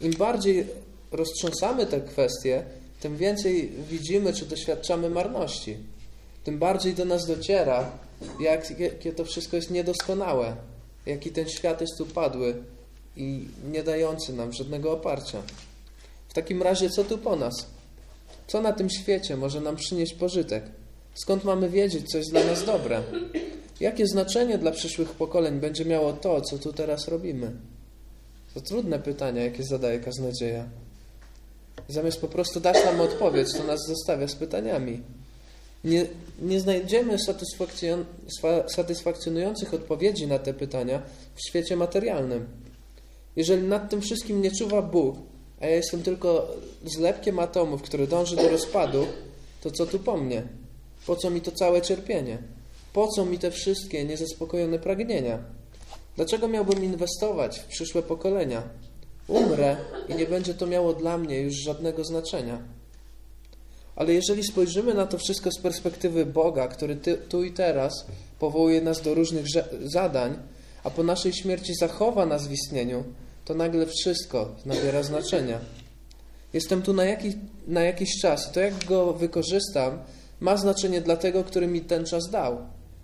[0.00, 0.66] im bardziej
[1.12, 2.64] roztrząsamy te kwestie,
[3.00, 5.76] tym więcej widzimy, czy doświadczamy marności.
[6.44, 7.90] Tym bardziej do nas dociera,
[8.40, 10.56] jak, jakie to wszystko jest niedoskonałe,
[11.06, 12.62] jaki ten świat jest upadły
[13.16, 15.42] i nie dający nam żadnego oparcia.
[16.28, 17.66] W takim razie, co tu po nas?
[18.46, 20.64] Co na tym świecie może nam przynieść pożytek?
[21.14, 23.02] Skąd mamy wiedzieć, co jest dla nas dobre?
[23.80, 27.52] Jakie znaczenie dla przyszłych pokoleń będzie miało to, co tu teraz robimy?
[28.54, 30.64] To trudne pytania, jakie zadaje kaznodzieja.
[31.88, 35.02] Zamiast po prostu dać nam odpowiedź, to nas zostawia z pytaniami.
[35.84, 36.06] Nie,
[36.42, 37.16] nie znajdziemy
[38.76, 41.02] satysfakcjonujących odpowiedzi na te pytania
[41.34, 42.46] w świecie materialnym.
[43.36, 45.16] Jeżeli nad tym wszystkim nie czuwa Bóg,
[45.60, 46.48] a ja jestem tylko
[46.84, 49.06] zlepkiem atomów, który dąży do rozpadu,
[49.60, 50.42] to co tu po mnie?
[51.06, 52.38] Po co mi to całe cierpienie?
[52.92, 55.38] Po co mi te wszystkie niezaspokojone pragnienia?
[56.16, 58.62] Dlaczego miałbym inwestować w przyszłe pokolenia?
[59.28, 59.76] Umrę
[60.08, 62.62] i nie będzie to miało dla mnie już żadnego znaczenia.
[63.98, 68.06] Ale jeżeli spojrzymy na to wszystko z perspektywy Boga, który ty, tu i teraz
[68.38, 69.46] powołuje nas do różnych
[69.84, 70.38] zadań,
[70.84, 73.04] a po naszej śmierci zachowa nas w istnieniu,
[73.44, 75.58] to nagle wszystko nabiera znaczenia.
[76.52, 77.34] Jestem tu na, jakiś,
[77.66, 79.98] na jakiś czas i to, jak go wykorzystam,
[80.40, 82.58] ma znaczenie dla tego, który mi ten czas dał.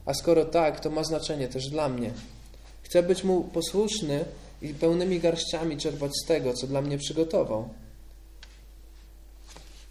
[0.06, 2.10] A skoro tak, to ma znaczenie też dla mnie.
[2.82, 4.24] Chcę być mu posłuszny
[4.62, 7.68] i pełnymi garściami czerpać z tego, co dla mnie przygotował.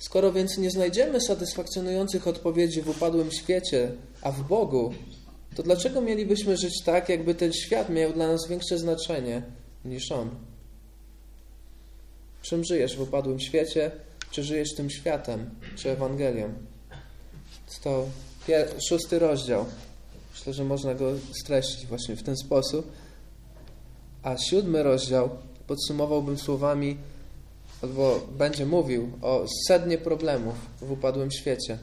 [0.06, 4.94] Skoro więc nie znajdziemy satysfakcjonujących odpowiedzi w upadłym świecie, a w Bogu,
[5.56, 9.42] to dlaczego mielibyśmy żyć tak, jakby ten świat miał dla nas większe znaczenie
[9.86, 10.30] niż On?
[12.42, 13.92] Czym żyjesz w upadłym świecie?
[14.32, 16.54] Czy żyjesz tym światem, czy Ewangelią?
[17.84, 18.06] To
[18.90, 19.66] szósty rozdział.
[20.34, 21.14] Myślę, że można go
[21.44, 22.92] streścić właśnie w ten sposób.
[24.24, 25.30] A siódmy rozdział
[25.68, 26.98] podsumowałbym słowami,
[27.84, 31.78] albo będzie mówił o sednie problemów w upadłym świecie.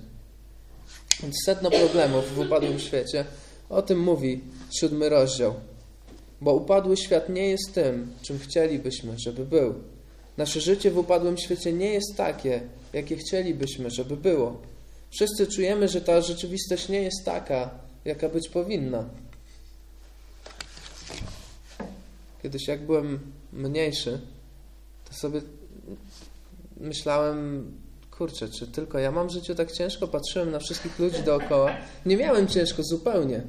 [1.23, 3.25] Więc sedno problemów w upadłym świecie,
[3.69, 4.41] o tym mówi
[4.81, 5.55] siódmy rozdział.
[6.41, 9.75] Bo upadły świat nie jest tym, czym chcielibyśmy, żeby był.
[10.37, 12.61] Nasze życie w upadłym świecie nie jest takie,
[12.93, 14.61] jakie chcielibyśmy, żeby było.
[15.11, 17.71] Wszyscy czujemy, że ta rzeczywistość nie jest taka,
[18.05, 19.05] jaka być powinna.
[22.43, 24.21] Kiedyś, jak byłem mniejszy,
[25.09, 25.41] to sobie
[26.77, 27.71] myślałem,
[28.11, 30.09] kurczę, czy tylko ja mam w życiu tak ciężko?
[30.09, 31.77] Patrzyłem na wszystkich ludzi dookoła.
[32.07, 33.43] Nie miałem ciężko zupełnie,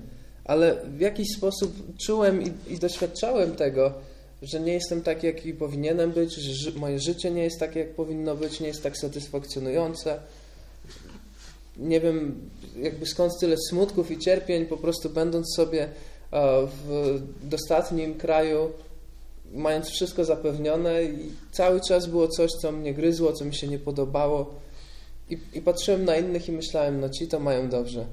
[0.45, 3.93] ale w jakiś sposób czułem i, i doświadczałem tego,
[4.41, 8.35] że nie jestem taki, jaki powinienem być, że moje życie nie jest takie, jak powinno
[8.35, 10.19] być, nie jest tak satysfakcjonujące.
[11.77, 15.89] Nie wiem, jakby skąd tyle smutków i cierpień, po prostu będąc sobie
[16.31, 18.71] w dostatnim kraju,
[19.53, 23.79] mając wszystko zapewnione i cały czas było coś, co mnie gryzło, co mi się nie
[23.79, 24.53] podobało.
[25.29, 28.05] I, I, patrzyłem na innych i myślałem, no ci to mają dobrze.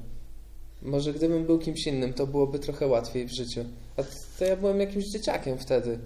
[0.83, 3.65] Może gdybym był kimś innym, to byłoby trochę łatwiej w życiu.
[3.97, 4.03] A
[4.39, 5.99] to ja byłem jakimś dzieciakiem wtedy.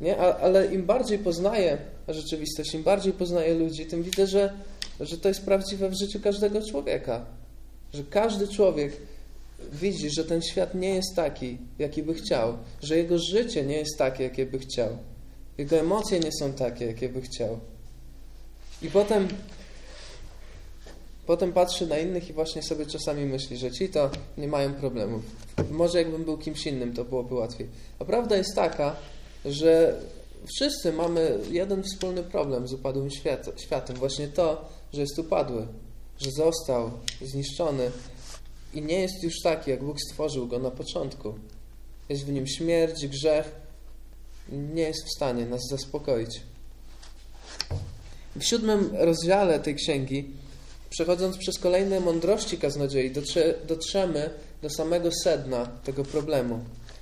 [0.00, 0.18] Nie?
[0.18, 4.52] A, ale im bardziej poznaję rzeczywistość, im bardziej poznaję ludzi, tym widzę, że,
[5.00, 7.24] że to jest prawdziwe w życiu każdego człowieka.
[7.94, 8.96] Że każdy człowiek
[9.72, 13.98] widzi, że ten świat nie jest taki, jaki by chciał, że jego życie nie jest
[13.98, 14.88] takie, jakie by chciał,
[15.58, 17.60] jego emocje nie są takie, jakie by chciał.
[18.82, 19.28] I potem,
[21.26, 25.22] potem patrzy na innych i właśnie sobie czasami myśli, że ci to nie mają problemów.
[25.70, 27.66] Może jakbym był kimś innym, to byłoby łatwiej.
[27.98, 28.96] A prawda jest taka,
[29.44, 30.00] że
[30.56, 33.96] wszyscy mamy jeden wspólny problem z upadłym świat, światem.
[33.96, 35.66] Właśnie to, że jest upadły,
[36.18, 36.90] że został
[37.22, 37.90] zniszczony,
[38.74, 41.34] i nie jest już taki, jak Bóg stworzył go na początku.
[42.08, 43.52] Jest w nim śmierć, grzech.
[44.48, 46.40] Nie jest w stanie nas zaspokoić.
[48.36, 50.30] W siódmym rozdziale tej księgi,
[50.90, 54.30] przechodząc przez kolejne mądrości kaznodziei, dotrze, dotrzemy
[54.62, 56.60] do samego sedna tego problemu.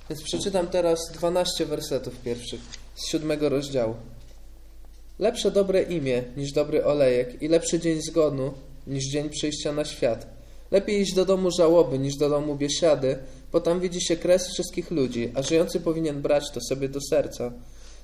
[0.09, 2.61] Więc przeczytam teraz 12 wersetów pierwszych
[2.95, 3.95] z siódmego rozdziału.
[5.19, 8.53] Lepsze dobre imię niż dobry olejek i lepszy dzień zgonu
[8.87, 10.38] niż dzień przyjścia na świat.
[10.71, 13.17] Lepiej iść do domu żałoby niż do domu biesiady,
[13.51, 17.51] bo tam widzi się kres wszystkich ludzi, a żyjący powinien brać to sobie do serca.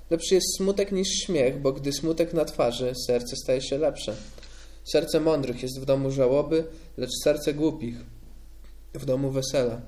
[0.10, 4.16] Lepszy jest smutek niż śmiech, bo gdy smutek na twarzy, serce staje się lepsze.
[4.84, 6.64] Serce mądrych jest w domu żałoby,
[6.98, 7.96] lecz serce głupich
[8.94, 9.82] w domu wesela.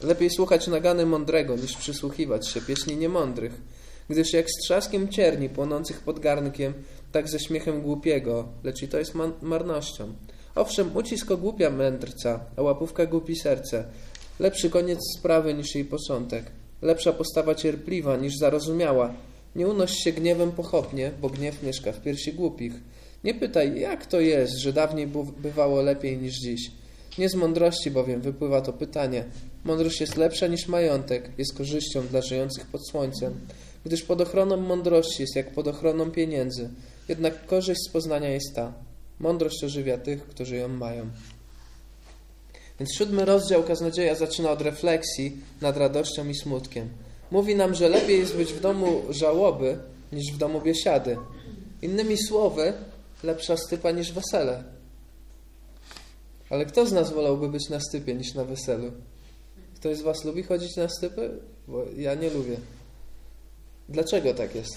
[0.00, 3.60] Lepiej słuchać nagany mądrego, niż przysłuchiwać się pieśni niemądrych,
[4.08, 6.74] gdyż jak z trzaskiem cierni płonących pod garnkiem,
[7.12, 10.12] tak ze śmiechem głupiego, lecz i to jest marnością.
[10.54, 13.84] Owszem, ucisk ogłupia mędrca, a łapówka głupi serce.
[14.40, 16.44] Lepszy koniec sprawy niż jej początek.
[16.82, 19.14] Lepsza postawa cierpliwa niż zarozumiała.
[19.56, 22.72] Nie unoś się gniewem pochopnie, bo gniew mieszka w piersi głupich.
[23.24, 25.06] Nie pytaj, jak to jest, że dawniej
[25.38, 26.70] bywało lepiej niż dziś.
[27.18, 29.24] Nie z mądrości bowiem wypływa to pytanie.
[29.64, 33.40] Mądrość jest lepsza niż majątek, jest korzyścią dla żyjących pod słońcem.
[33.84, 36.70] Gdyż pod ochroną mądrości jest jak pod ochroną pieniędzy.
[37.08, 38.91] Jednak korzyść z poznania jest ta.
[39.20, 41.10] Mądrość ożywia tych, którzy ją mają.
[42.78, 46.88] Więc siódmy rozdział Kaznodzieja zaczyna od refleksji nad radością i smutkiem.
[47.30, 49.78] Mówi nam, że lepiej jest być w domu żałoby
[50.12, 51.16] niż w domu biesiady.
[51.82, 52.72] Innymi słowy,
[53.22, 54.64] lepsza stypa niż wesele.
[56.50, 58.92] Ale kto z nas wolałby być na stypie niż na weselu?
[59.76, 61.30] Ktoś z Was lubi chodzić na stypy?
[61.68, 62.56] Bo ja nie lubię.
[63.88, 64.76] Dlaczego tak jest?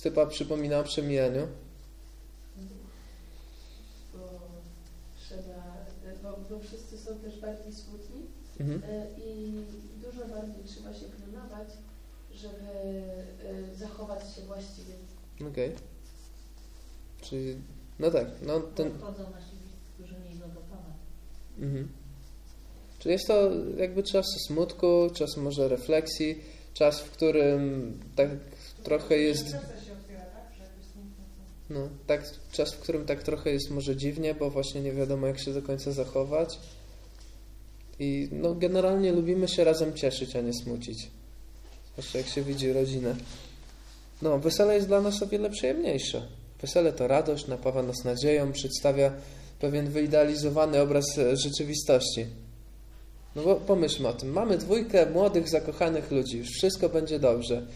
[0.00, 1.46] Stypa przypomina o przemijaniu.
[4.12, 4.40] Bo
[5.20, 5.76] trzeba,
[6.22, 8.26] bo, bo wszyscy są też bardziej smutni
[8.60, 8.82] Mhm.
[8.84, 9.52] e, i
[10.02, 11.68] dużo bardziej trzeba się pilnować,
[12.34, 12.70] żeby
[13.72, 14.94] e, zachować się właściwie.
[15.50, 15.72] Okej.
[17.20, 17.56] Czyli,
[17.98, 20.94] no tak, no ten, Odchodzą nasi bliscy, którzy nie idą do Pana.
[21.58, 21.88] Mhm.
[22.98, 26.42] Czyli jest to jakby czas smutku, czas może refleksji,
[26.74, 28.28] czas, w którym tak
[28.82, 29.60] trochę jest, tak?
[31.70, 35.40] No, tak, czas, w którym tak trochę jest może dziwnie, bo właśnie nie wiadomo jak
[35.40, 36.58] się do końca zachować.
[37.98, 41.10] I no, generalnie lubimy się razem cieszyć, a nie smucić.
[41.92, 43.16] Zwłaszcza jak się widzi rodzinę.
[44.22, 46.26] No, wesele jest dla nas o wiele przyjemniejsze.
[46.60, 49.12] Wesele to radość, napawa nas nadzieją, przedstawia
[49.60, 52.26] pewien wyidealizowany obraz rzeczywistości.
[53.36, 54.32] No bo pomyślmy o tym.
[54.32, 56.38] Mamy dwójkę młodych, zakochanych ludzi.
[56.38, 57.66] Już wszystko będzie dobrze.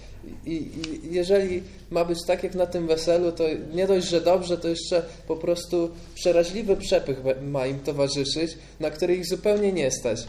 [0.46, 0.70] I, I
[1.10, 5.02] jeżeli ma być tak jak na tym weselu, to nie dość, że dobrze, to jeszcze
[5.28, 10.26] po prostu przeraźliwy przepych ma im towarzyszyć, na który ich zupełnie nie stać.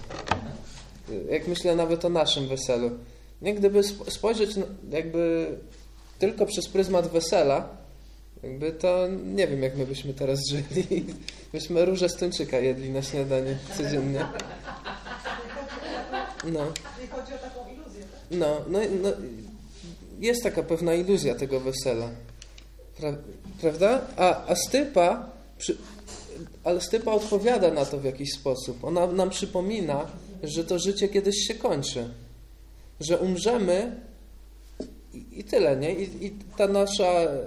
[1.30, 2.92] Jak myślę nawet o naszym weselu.
[3.42, 4.50] Nie gdyby sp- spojrzeć
[4.92, 5.48] jakby
[6.20, 7.70] tylko przez pryzmat wesela,
[8.44, 11.06] jakby to nie wiem, jak my byśmy teraz żyli.
[11.54, 14.26] Byśmy róże z tuńczyka jedli na śniadanie codziennie.
[16.54, 18.20] No, Czyli chodzi o taką iluzję, tak?
[18.32, 19.10] no, no, no
[20.20, 22.10] jest taka pewna iluzja tego wesela.
[22.98, 23.14] Pra,
[23.62, 24.02] prawda?
[24.18, 25.78] A, a stypa, przy,
[26.64, 28.84] ale stypa odpowiada na to w jakiś sposób.
[28.84, 30.06] Ona nam przypomina,
[30.44, 32.10] że to życie kiedyś się kończy.
[33.00, 33.96] Że umrzemy
[35.14, 35.94] i, i tyle, nie?
[35.94, 37.40] I, I ta nasza e,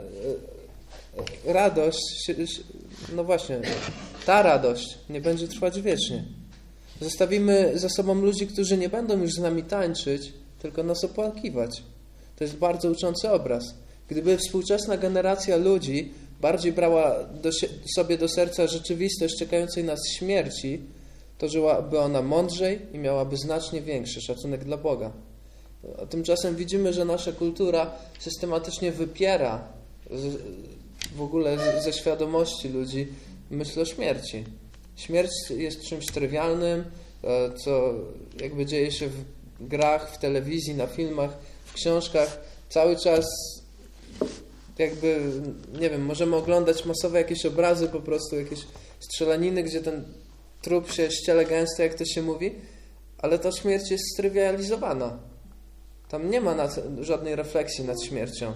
[1.45, 2.33] radość,
[3.17, 3.61] no właśnie,
[4.27, 6.25] ta radość nie będzie trwać wiecznie.
[7.01, 11.83] Zostawimy za sobą ludzi, którzy nie będą już z nami tańczyć, tylko nas opłakiwać.
[12.37, 13.65] To jest bardzo uczący obraz.
[14.09, 17.51] Gdyby współczesna generacja ludzi bardziej brała do
[17.95, 20.81] sobie do serca rzeczywistość czekającej nas śmierci,
[21.39, 25.13] to żyłaby ona mądrzej i miałaby znacznie większy szacunek dla Boga.
[26.03, 29.65] A tymczasem widzimy, że nasza kultura systematycznie wypiera
[31.17, 33.09] w ogóle ze świadomości ludzi
[33.51, 34.45] myśl o śmierci.
[34.99, 36.85] Śmierć jest czymś trywialnym,
[37.25, 37.95] e, co
[38.41, 39.25] jakby dzieje się w
[39.61, 41.31] grach, w telewizji, na filmach,
[41.65, 42.41] w książkach.
[42.69, 43.27] Cały czas
[44.79, 45.21] jakby,
[45.81, 48.61] nie wiem, możemy oglądać masowe jakieś obrazy, po prostu jakieś
[49.01, 50.05] strzelaniny, gdzie ten
[50.63, 52.55] trup się ściele gęsto, jak to się mówi,
[53.19, 55.19] ale ta śmierć jest strywializowana.
[56.09, 58.53] Tam nie ma nad, żadnej refleksji nad śmiercią.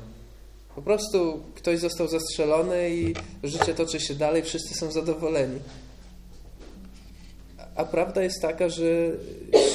[0.74, 5.58] Po prostu ktoś został zastrzelony i życie toczy się dalej, wszyscy są zadowoleni.
[7.74, 8.84] A prawda jest taka, że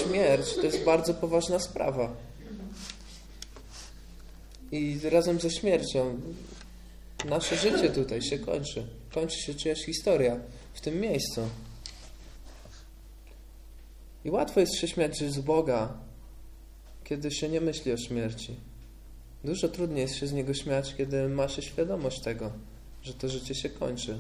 [0.04, 2.16] śmierć to jest bardzo poważna sprawa.
[4.72, 6.20] I razem ze śmiercią
[7.26, 8.88] nasze życie tutaj się kończy.
[9.14, 10.40] Kończy się czyjaś historia
[10.74, 11.42] w tym miejscu.
[14.26, 15.94] I łatwo jest się śmiać z Boga,
[17.04, 18.56] kiedy się nie myśli o śmierci.
[19.44, 22.52] Dużo trudniej jest się z Niego śmiać, kiedy ma się świadomość tego,
[23.04, 24.20] że to życie się kończy.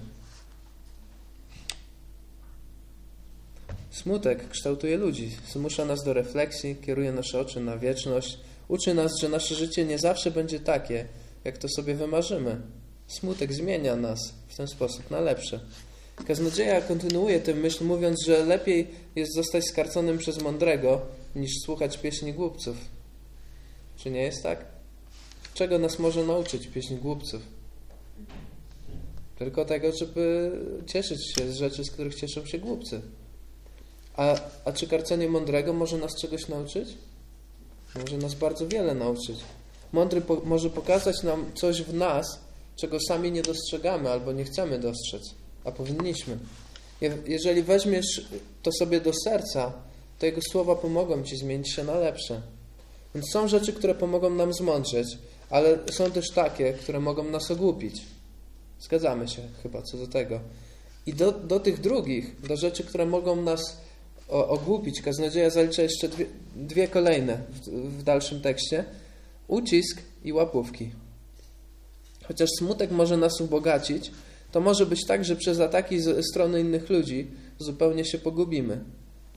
[4.04, 9.30] Smutek kształtuje ludzi, zmusza nas do refleksji, kieruje nasze oczy na wieczność, uczy nas, że
[9.30, 11.08] nasze życie nie zawsze będzie takie,
[11.44, 12.62] jak to sobie wymarzymy.
[13.08, 15.60] Smutek zmienia nas w ten sposób na lepsze.
[16.28, 21.02] Kaznodzieja kontynuuje tę myśl, mówiąc, że lepiej jest zostać skarconym przez mądrego,
[21.36, 22.78] niż słuchać pieśni głupców.
[23.98, 24.66] Czy nie jest tak?
[25.54, 27.42] Czego nas może nauczyć pieśń głupców?
[29.38, 30.52] Tylko tego, żeby
[30.86, 33.02] cieszyć się z rzeczy, z których cieszą się głupcy.
[34.18, 36.90] A, a czy karcenie mądrego może nas czegoś nauczyć?
[37.96, 39.40] Może nas bardzo wiele nauczyć.
[39.92, 42.40] Mądry po, może pokazać nam coś w nas,
[42.76, 45.22] czego sami nie dostrzegamy albo nie chcemy dostrzec,
[45.64, 46.38] a powinniśmy.
[47.02, 48.28] Je, jeżeli weźmiesz
[48.64, 49.74] to sobie do serca,
[50.20, 52.42] to Jego słowa pomogą Ci zmienić się na lepsze.
[53.16, 55.08] Więc są rzeczy, które pomogą nam zmądrzeć,
[55.50, 58.02] ale są też takie, które mogą nas ogłupić.
[58.80, 60.40] Zgadzamy się chyba co do tego.
[61.06, 63.78] I do, do tych drugich, do rzeczy, które mogą nas
[64.30, 68.84] o, ogłupić, kaznodzieja zalicza jeszcze dwie, dwie kolejne w, w dalszym tekście.
[69.48, 70.90] Ucisk i łapówki.
[72.28, 74.12] Chociaż smutek może nas ubogacić,
[74.52, 77.28] to może być tak, że przez ataki ze strony innych ludzi
[77.60, 78.80] zupełnie się pogubimy.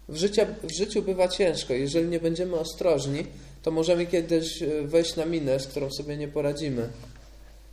[0.08, 1.74] W, życia, w życiu bywa ciężko.
[1.74, 3.26] Jeżeli nie będziemy ostrożni,
[3.62, 6.88] to możemy kiedyś e, wejść na minę, z którą sobie nie poradzimy.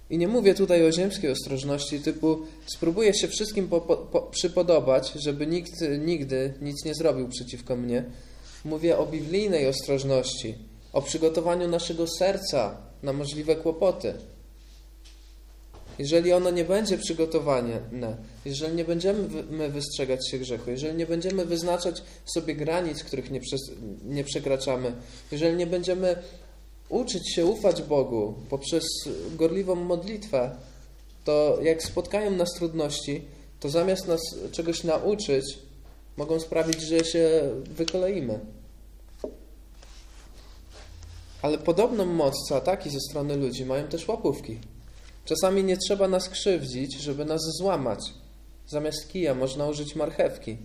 [0.09, 5.47] I nie mówię tutaj o ziemskiej ostrożności, typu spróbuję się wszystkim po, po, przypodobać, żeby
[5.47, 8.03] nikt nigdy nic nie zrobił przeciwko mnie.
[8.65, 10.55] Mówię o biblijnej ostrożności,
[10.93, 14.13] o przygotowaniu naszego serca na możliwe kłopoty.
[15.99, 17.79] Jeżeli ono nie będzie przygotowane,
[18.45, 23.39] jeżeli nie będziemy my wystrzegać się grzechu, jeżeli nie będziemy wyznaczać sobie granic, których nie,
[24.03, 24.91] nie przekraczamy,
[25.31, 26.15] jeżeli nie będziemy
[26.89, 28.83] uczyć się ufać Bogu poprzez
[29.35, 30.55] gorliwą modlitwę,
[31.23, 33.21] to jak spotkają nas trudności,
[33.59, 34.21] to zamiast nas
[34.51, 35.59] czegoś nauczyć,
[36.17, 38.39] mogą sprawić, że się wykoleimy.
[41.41, 44.59] Ale podobną moc co ataki ze strony ludzi mają też łapówki.
[45.25, 47.99] Czasami nie trzeba nas krzywdzić, żeby nas złamać.
[48.67, 50.57] Zamiast kija można użyć marchewki.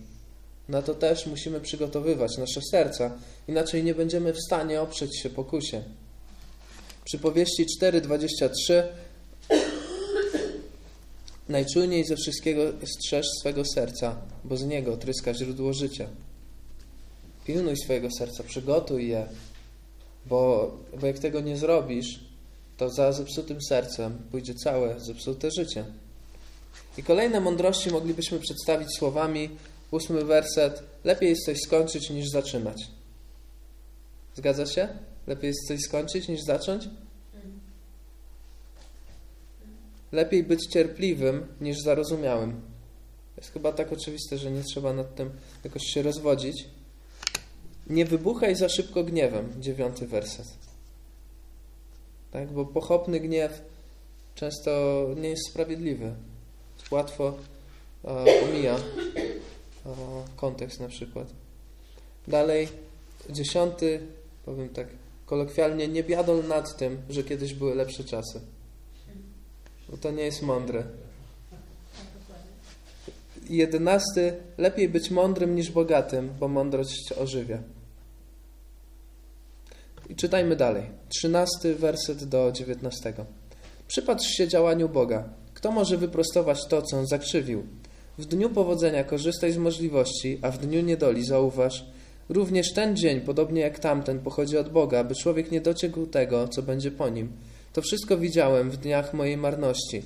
[0.69, 3.11] Na to też musimy przygotowywać nasze serca,
[3.47, 5.83] inaczej nie będziemy w stanie oprzeć się pokusie.
[7.05, 8.83] Przypowieści 4:23
[11.49, 16.07] Najczujniej ze wszystkiego strzeż swego serca, bo z niego tryska źródło życia.
[17.45, 19.25] Pilnuj swojego serca, przygotuj je,
[20.25, 22.19] bo, bo jak tego nie zrobisz,
[22.77, 25.85] to za zepsutym sercem pójdzie całe zepsute życie.
[26.97, 29.49] I kolejne mądrości moglibyśmy przedstawić słowami,
[29.91, 32.77] ósmy werset, lepiej jest coś skończyć niż zaczynać.
[34.35, 34.87] Zgadza się?
[35.27, 36.89] Lepiej jest coś skończyć niż zacząć?
[40.11, 42.61] Lepiej być cierpliwym niż zarozumiałym.
[43.37, 45.29] Jest chyba tak oczywiste, że nie trzeba nad tym
[45.63, 46.65] jakoś się rozwodzić.
[47.87, 49.61] Nie wybuchaj za szybko gniewem.
[49.61, 50.47] Dziewiąty werset.
[52.31, 52.51] Tak?
[52.51, 53.61] Bo pochopny gniew
[54.35, 56.13] często nie jest sprawiedliwy.
[56.91, 57.33] Łatwo
[58.05, 58.09] e,
[58.43, 58.79] omija e,
[60.35, 61.27] kontekst na przykład.
[62.27, 62.67] Dalej,
[63.29, 63.99] dziesiąty,
[64.45, 64.87] powiem tak
[65.25, 68.41] kolokwialnie, nie biadol nad tym, że kiedyś były lepsze czasy.
[69.89, 70.83] Bo to nie jest mądre.
[73.49, 77.59] Jedenasty, lepiej być mądrym niż bogatym, bo mądrość ożywia.
[80.09, 80.83] I czytajmy dalej.
[81.09, 83.25] Trzynasty werset do dziewiętnastego.
[83.87, 85.29] Przypatrz się działaniu Boga.
[85.53, 87.63] Kto może wyprostować to, co on zakrzywił?
[88.17, 91.85] W dniu powodzenia korzystaj z możliwości, a w dniu niedoli zauważ,
[92.33, 96.61] również ten dzień, podobnie jak tamten, pochodzi od Boga, by człowiek nie dociekł tego, co
[96.61, 97.31] będzie po nim.
[97.73, 100.01] To wszystko widziałem w dniach mojej marności.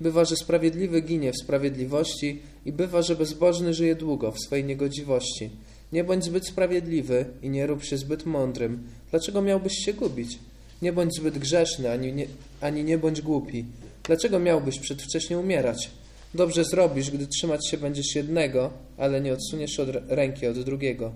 [0.00, 5.50] Bywa, że sprawiedliwy ginie w sprawiedliwości i bywa, że bezbożny żyje długo w swej niegodziwości.
[5.92, 8.82] Nie bądź zbyt sprawiedliwy i nie rób się zbyt mądrym.
[9.10, 10.38] Dlaczego miałbyś się gubić?
[10.82, 12.26] Nie bądź zbyt grzeszny, ani nie,
[12.60, 13.64] ani nie bądź głupi.
[14.04, 15.90] Dlaczego miałbyś przedwcześnie umierać?
[16.34, 21.12] Dobrze zrobisz, gdy trzymać się będziesz jednego, ale nie odsuniesz od ręki od drugiego.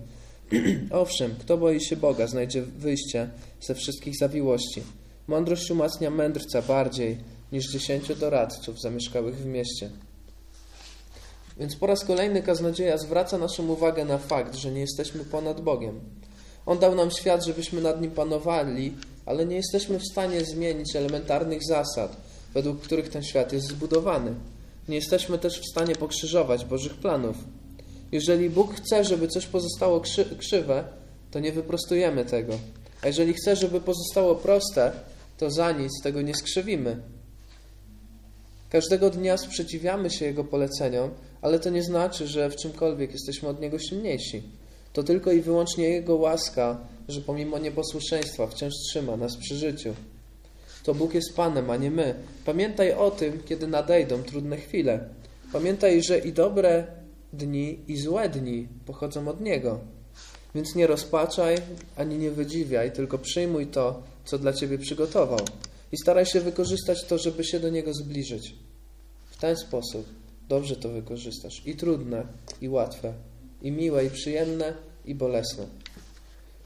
[0.91, 3.29] Owszem, kto boi się Boga, znajdzie wyjście
[3.61, 4.81] ze wszystkich zawiłości.
[5.27, 7.17] Mądrość umacnia mędrca bardziej
[7.51, 9.89] niż dziesięciu doradców zamieszkałych w mieście.
[11.59, 15.99] Więc po raz kolejny kaznodzieja zwraca naszą uwagę na fakt, że nie jesteśmy ponad Bogiem.
[16.65, 18.93] On dał nam świat, żebyśmy nad nim panowali,
[19.25, 22.17] ale nie jesteśmy w stanie zmienić elementarnych zasad,
[22.53, 24.33] według których ten świat jest zbudowany.
[24.89, 27.35] Nie jesteśmy też w stanie pokrzyżować Bożych planów.
[28.15, 30.83] Jeżeli Bóg chce, żeby coś pozostało krzy krzywe,
[31.31, 32.53] to nie wyprostujemy tego.
[33.01, 34.91] A jeżeli chce, żeby pozostało proste,
[35.37, 36.97] to za nic tego nie skrzywimy.
[38.69, 41.09] Każdego dnia sprzeciwiamy się Jego poleceniom,
[41.41, 44.43] ale to nie znaczy, że w czymkolwiek jesteśmy od Niego silniejsi.
[44.93, 49.93] To tylko i wyłącznie Jego łaska, że pomimo nieposłuszeństwa wciąż trzyma nas przy życiu.
[50.83, 52.15] To Bóg jest Panem, a nie my.
[52.45, 54.99] Pamiętaj o tym, kiedy nadejdą trudne chwile.
[55.53, 56.87] Pamiętaj, że i dobre
[57.35, 59.79] dni, i złe dni pochodzą od Niego.
[60.55, 61.57] Więc nie rozpaczaj,
[61.97, 65.39] ani nie wydziwiaj, tylko przyjmuj to, co dla Ciebie przygotował.
[65.91, 68.55] I staraj się wykorzystać to, żeby się do Niego zbliżyć.
[69.31, 70.05] W ten sposób
[70.49, 71.61] dobrze to wykorzystasz.
[71.65, 72.27] I trudne,
[72.61, 73.13] i łatwe,
[73.61, 74.73] i miłe, i przyjemne,
[75.05, 75.65] i bolesne.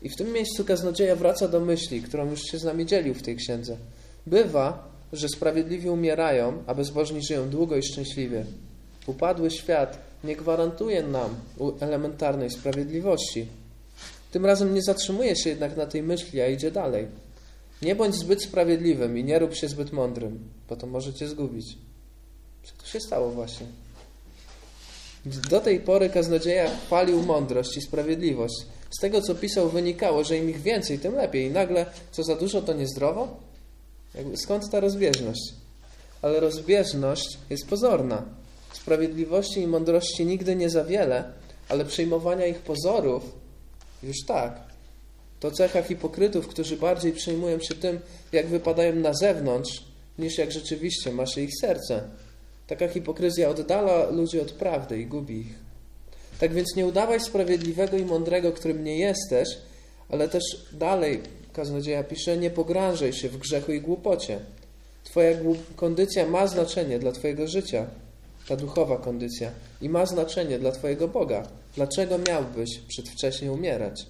[0.01, 3.21] I w tym miejscu kaznodzieja wraca do myśli, którą już się z nami dzielił w
[3.21, 3.77] tej księdze.
[4.25, 8.45] Bywa, że sprawiedliwi umierają, a bezbożni żyją długo i szczęśliwie.
[9.09, 11.35] Upadły świat nie gwarantuje nam
[11.79, 13.47] elementarnej sprawiedliwości.
[14.31, 17.07] Tym razem nie zatrzymuje się jednak na tej myśli, a idzie dalej.
[17.81, 20.39] Nie bądź zbyt sprawiedliwym i nie rób się zbyt mądrym,
[20.69, 21.77] bo to może cię zgubić.
[22.63, 23.65] Co tu się stało właśnie?
[25.25, 28.55] Do tej pory kaznodzieja chwalił mądrość i sprawiedliwość.
[28.97, 31.47] Z tego, co pisał, wynikało, że im ich więcej, tym lepiej.
[31.47, 33.37] I nagle, co za dużo, to niezdrowo?
[34.35, 35.53] Skąd ta rozbieżność?
[36.21, 38.38] Ale rozbieżność jest pozorna.
[38.73, 41.23] Sprawiedliwości i mądrości nigdy nie za wiele,
[41.69, 43.23] ale przyjmowania ich pozorów
[44.03, 44.59] już tak.
[45.39, 47.99] To cecha hipokrytów, którzy bardziej przejmują się tym,
[48.31, 49.83] jak wypadają na zewnątrz,
[50.19, 52.03] niż jak rzeczywiście ma się ich serce.
[52.67, 55.53] Taka hipokryzja oddala ludzi od prawdy i gubi ich.
[56.39, 59.49] Tak więc nie udawaj sprawiedliwego i mądrego, którym nie jesteś,
[60.09, 61.21] ale też dalej
[61.53, 64.39] kaznodzieja pisze, nie pogrążaj się w grzechu i głupocie.
[65.03, 65.37] Twoja
[65.75, 67.87] kondycja ma znaczenie dla Twojego życia,
[68.49, 71.47] ta duchowa kondycja, i ma znaczenie dla Twojego Boga.
[71.75, 74.05] Dlaczego miałbyś przedwcześnie umierać?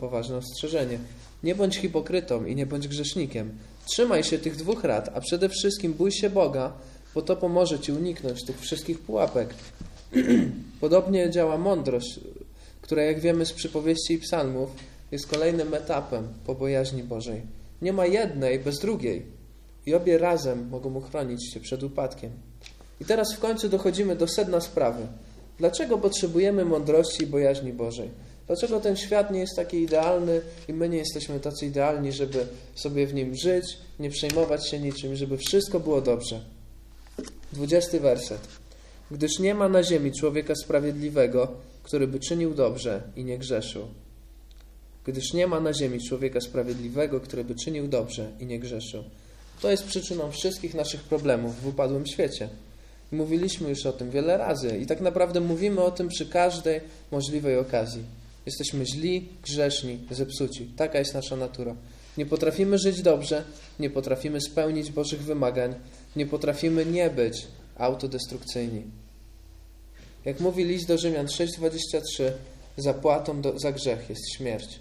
[0.00, 0.98] Poważne ostrzeżenie.
[1.42, 3.58] Nie bądź hipokrytą i nie bądź grzesznikiem.
[3.86, 6.72] Trzymaj się tych dwóch rad, a przede wszystkim bój się Boga,
[7.14, 9.54] bo to pomoże Ci uniknąć tych wszystkich pułapek.
[10.80, 12.20] Podobnie działa mądrość,
[12.80, 14.70] która, jak wiemy z przypowieści i psalmów,
[15.12, 17.42] jest kolejnym etapem po bojaźni Bożej.
[17.82, 19.33] Nie ma jednej bez drugiej
[19.86, 22.30] i obie razem mogą uchronić Cię przed upadkiem.
[23.00, 25.06] I teraz w końcu dochodzimy do sedna sprawy.
[25.58, 28.10] Dlaczego potrzebujemy mądrości i bojaźni Bożej?
[28.46, 33.06] Dlaczego ten świat nie jest taki idealny i my nie jesteśmy tacy idealni, żeby sobie
[33.06, 36.40] w nim żyć, nie przejmować się niczym, żeby wszystko było dobrze?
[37.52, 38.48] Dwudziesty werset.
[39.10, 43.88] Gdyż nie ma na ziemi człowieka sprawiedliwego, który by czynił dobrze i nie grzeszył.
[45.06, 49.04] Gdyż nie ma na ziemi człowieka sprawiedliwego, który by czynił dobrze i nie grzeszył.
[49.64, 52.48] To jest przyczyną wszystkich naszych problemów w upadłym świecie.
[53.12, 57.58] Mówiliśmy już o tym wiele razy i tak naprawdę mówimy o tym przy każdej możliwej
[57.58, 58.02] okazji.
[58.46, 60.66] Jesteśmy źli, grzeszni, zepsuci.
[60.76, 61.74] Taka jest nasza natura.
[62.16, 63.44] Nie potrafimy żyć dobrze,
[63.80, 65.74] nie potrafimy spełnić Bożych wymagań,
[66.16, 67.46] nie potrafimy nie być
[67.78, 68.82] autodestrukcyjni.
[70.24, 72.30] Jak mówi list do Rzymian 6,23,
[72.76, 74.80] zapłatą do, za grzech jest śmierć.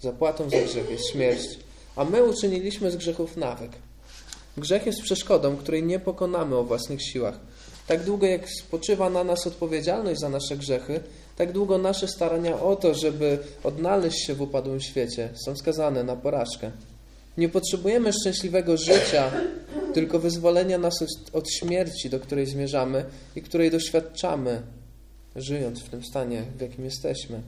[0.00, 1.67] Zapłatą za grzech jest śmierć.
[1.98, 3.70] A my uczyniliśmy z grzechów nawyk.
[4.56, 7.40] Grzech jest przeszkodą, której nie pokonamy o własnych siłach.
[7.86, 11.00] Tak długo jak spoczywa na nas odpowiedzialność za nasze grzechy,
[11.36, 16.16] tak długo nasze starania o to, żeby odnaleźć się w upadłym świecie, są skazane na
[16.16, 16.70] porażkę.
[17.38, 19.30] Nie potrzebujemy szczęśliwego życia,
[19.94, 23.04] tylko wyzwolenia nas od śmierci, do której zmierzamy
[23.36, 24.62] i której doświadczamy,
[25.36, 27.42] żyjąc w tym stanie, w jakim jesteśmy.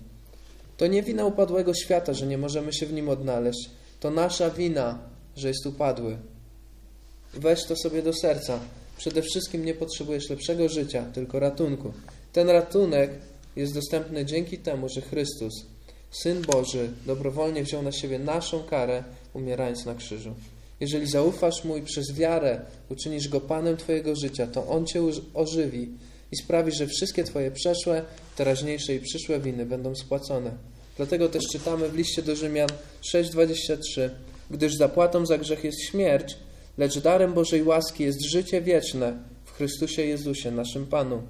[0.77, 3.80] To nie wina upadłego świata, że nie możemy się w nim odnaleźć.
[4.01, 4.99] To nasza wina,
[5.37, 6.17] że jest upadły.
[7.35, 8.61] Weź to sobie do serca.
[8.99, 11.93] Przede wszystkim nie potrzebujesz lepszego życia, tylko ratunku.
[12.33, 13.11] Ten ratunek
[13.57, 15.53] jest dostępny dzięki temu, że Chrystus,
[16.11, 20.35] Syn Boży, dobrowolnie wziął na siebie naszą karę, umierając na krzyżu.
[20.81, 25.03] Jeżeli zaufasz Mu i przez wiarę uczynisz Go Panem Twojego życia, to On Cię
[25.35, 25.89] ożywi
[26.33, 28.05] i sprawi, że wszystkie Twoje przeszłe,
[28.37, 30.51] teraźniejsze i przyszłe winy będą spłacone.
[31.01, 32.69] Dlatego też czytamy w liście do Rzymian
[33.15, 34.11] 6,23
[34.51, 36.37] Gdyż zapłatą za grzech jest śmierć,
[36.79, 41.23] lecz darem Bożej łaski jest życie wieczne w Chrystusie Jezusie, naszym Panu.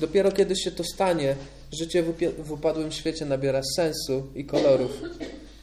[0.00, 1.36] Dopiero kiedy się to stanie,
[1.72, 2.02] życie
[2.38, 5.02] w upadłym świecie nabiera sensu i kolorów.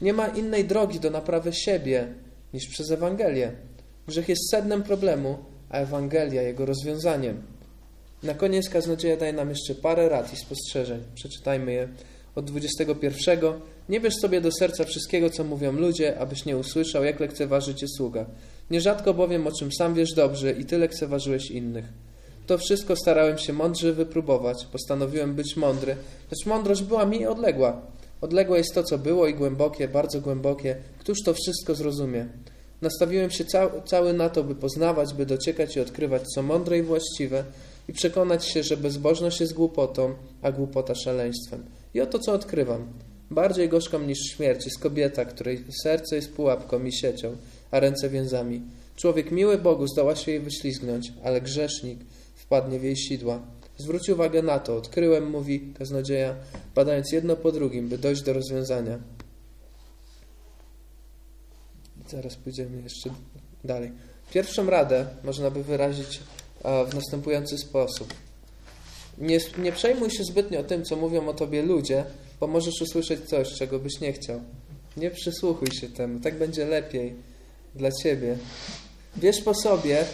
[0.01, 2.07] Nie ma innej drogi do naprawy siebie
[2.53, 3.51] niż przez Ewangelię.
[4.07, 5.37] Grzech jest sednem problemu,
[5.69, 7.41] a Ewangelia jego rozwiązaniem.
[8.23, 11.03] Na koniec kaznodzieja daje nam jeszcze parę rad i spostrzeżeń.
[11.15, 11.87] Przeczytajmy je
[12.35, 13.39] od 21.
[13.89, 17.87] Nie bierz sobie do serca wszystkiego, co mówią ludzie, abyś nie usłyszał, jak lekceważy cię
[17.97, 18.25] sługa.
[18.71, 21.85] Nierzadko bowiem, o czym sam wiesz dobrze i ty lekceważyłeś innych.
[22.47, 25.95] To wszystko starałem się mądrze wypróbować, postanowiłem być mądry,
[26.31, 27.81] lecz mądrość była mi odległa.
[28.21, 30.75] Odległe jest to, co było i głębokie, bardzo głębokie.
[30.99, 32.27] Któż to wszystko zrozumie?
[32.81, 36.81] Nastawiłem się cał, cały na to, by poznawać, by dociekać i odkrywać, co mądre i
[36.81, 37.43] właściwe
[37.89, 41.80] i przekonać się, że bezbożność jest głupotą, a głupota szaleństwem.
[41.93, 42.87] I oto, co odkrywam.
[43.31, 47.37] Bardziej gorzką niż śmierć jest kobieta, której serce jest pułapką i siecią,
[47.71, 48.61] a ręce więzami.
[48.95, 51.99] Człowiek miły Bogu zdoła się jej wyślizgnąć, ale grzesznik
[52.35, 53.41] wpadnie w jej sidła.
[53.77, 56.35] Zwróć uwagę na to, odkryłem, mówi kaznodzieja,
[56.75, 58.99] badając jedno po drugim, by dojść do rozwiązania.
[62.09, 63.09] Zaraz pójdziemy jeszcze
[63.63, 63.91] dalej.
[64.33, 66.19] Pierwszą radę można by wyrazić
[66.63, 68.13] w następujący sposób.
[69.21, 72.03] Nie, nie przejmuj się zbytnio tym, co mówią o tobie ludzie,
[72.39, 74.41] bo możesz usłyszeć coś, czego byś nie chciał.
[74.97, 77.15] Nie przysłuchuj się temu, tak będzie lepiej
[77.75, 78.37] dla ciebie.
[79.17, 80.05] Wiesz po sobie,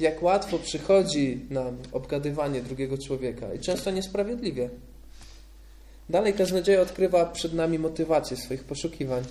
[0.00, 4.70] jak łatwo przychodzi nam obgadywanie drugiego człowieka i często niesprawiedliwie.
[6.10, 9.24] Dalej kaznodzieja odkrywa przed nami motywację swoich poszukiwań.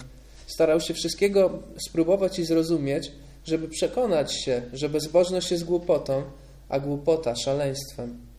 [0.47, 3.11] Starał się wszystkiego spróbować i zrozumieć,
[3.45, 6.23] żeby przekonać się, że bezbożność jest głupotą,
[6.69, 8.32] a głupota szaleństwem.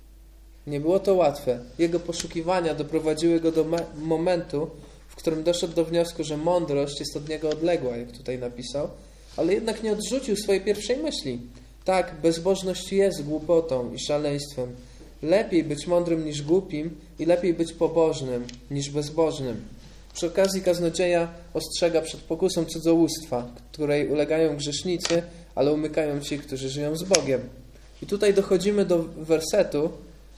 [0.67, 1.59] Nie było to łatwe.
[1.79, 4.71] Jego poszukiwania doprowadziły go do momentu,
[5.09, 8.89] w którym doszedł do wniosku, że mądrość jest od niego odległa, jak tutaj napisał,
[9.37, 11.41] ale jednak nie odrzucił swojej pierwszej myśli.
[11.85, 14.75] Tak, bezbożność jest głupotą i szaleństwem.
[15.23, 19.63] Lepiej być mądrym niż głupim i lepiej być pobożnym niż bezbożnym.
[20.15, 25.23] Przy okazji kaznodzieja ostrzega przed pokusą cudzołóstwa, której ulegają grzesznicy,
[25.55, 27.41] ale umykają ci, którzy żyją z Bogiem.
[28.03, 29.91] I tutaj dochodzimy do wersetu,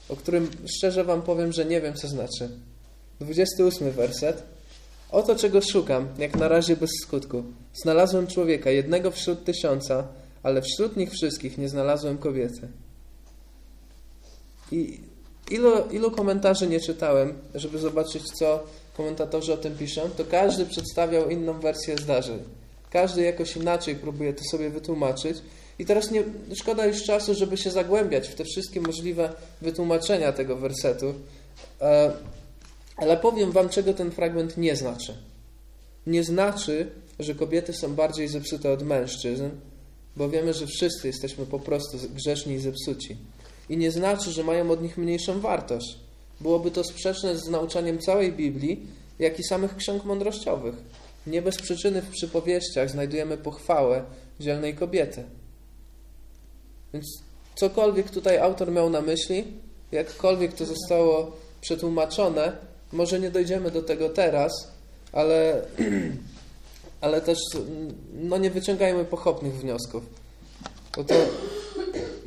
[0.09, 2.49] o którym szczerze wam powiem, że nie wiem, co znaczy.
[3.19, 4.43] 28 werset.
[5.11, 7.43] Oto czego szukam, jak na razie bez skutku.
[7.83, 10.07] Znalazłem człowieka, jednego wśród tysiąca,
[10.43, 12.67] ale wśród nich wszystkich nie znalazłem kobiety.
[14.71, 14.99] I
[15.51, 18.63] ilu, ilu komentarzy nie czytałem, żeby zobaczyć, co
[18.97, 22.39] komentatorzy o tym piszą, to każdy przedstawiał inną wersję zdarzeń.
[22.89, 25.37] Każdy jakoś inaczej próbuje to sobie wytłumaczyć.
[25.79, 26.23] I teraz nie,
[26.55, 31.13] szkoda już czasu, żeby się zagłębiać w te wszystkie możliwe wytłumaczenia tego wersetu.
[31.81, 32.11] E,
[32.97, 35.17] ale powiem Wam, czego ten fragment nie znaczy.
[36.07, 39.49] Nie znaczy, że kobiety są bardziej zepsute od mężczyzn,
[40.15, 43.17] bo wiemy, że wszyscy jesteśmy po prostu grzeszni i zepsuci.
[43.69, 45.97] I nie znaczy, że mają od nich mniejszą wartość.
[46.41, 48.87] Byłoby to sprzeczne z nauczaniem całej Biblii,
[49.19, 50.75] jak i samych ksiąg mądrościowych.
[51.27, 54.03] Nie bez przyczyny w przypowieściach znajdujemy pochwałę
[54.39, 55.23] dzielnej kobiety.
[56.93, 57.05] Więc
[57.55, 59.43] cokolwiek tutaj autor miał na myśli,
[59.91, 61.31] jakkolwiek to zostało
[61.61, 62.51] przetłumaczone,
[62.91, 64.51] może nie dojdziemy do tego teraz,
[65.11, 65.61] ale,
[67.01, 67.37] ale też
[68.13, 70.03] no nie wyciągajmy pochopnych wniosków.
[70.95, 71.13] Bo to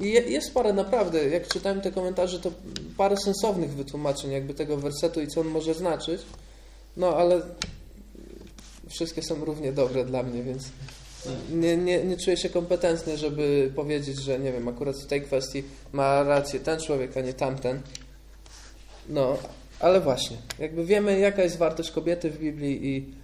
[0.07, 2.53] jest parę naprawdę, jak czytałem te komentarze, to
[2.97, 6.23] parę sensownych wytłumaczeń jakby tego wersetu i co on może znaczyć.
[6.97, 7.43] No ale
[8.89, 10.63] wszystkie są równie dobre dla mnie, więc
[11.53, 15.63] nie, nie, nie czuję się kompetentny, żeby powiedzieć, że nie wiem, akurat w tej kwestii
[15.93, 17.81] ma rację ten człowiek, a nie tamten.
[19.09, 19.37] No,
[19.81, 23.15] ale właśnie, jakby wiemy, jaka jest wartość kobiety w Biblii i,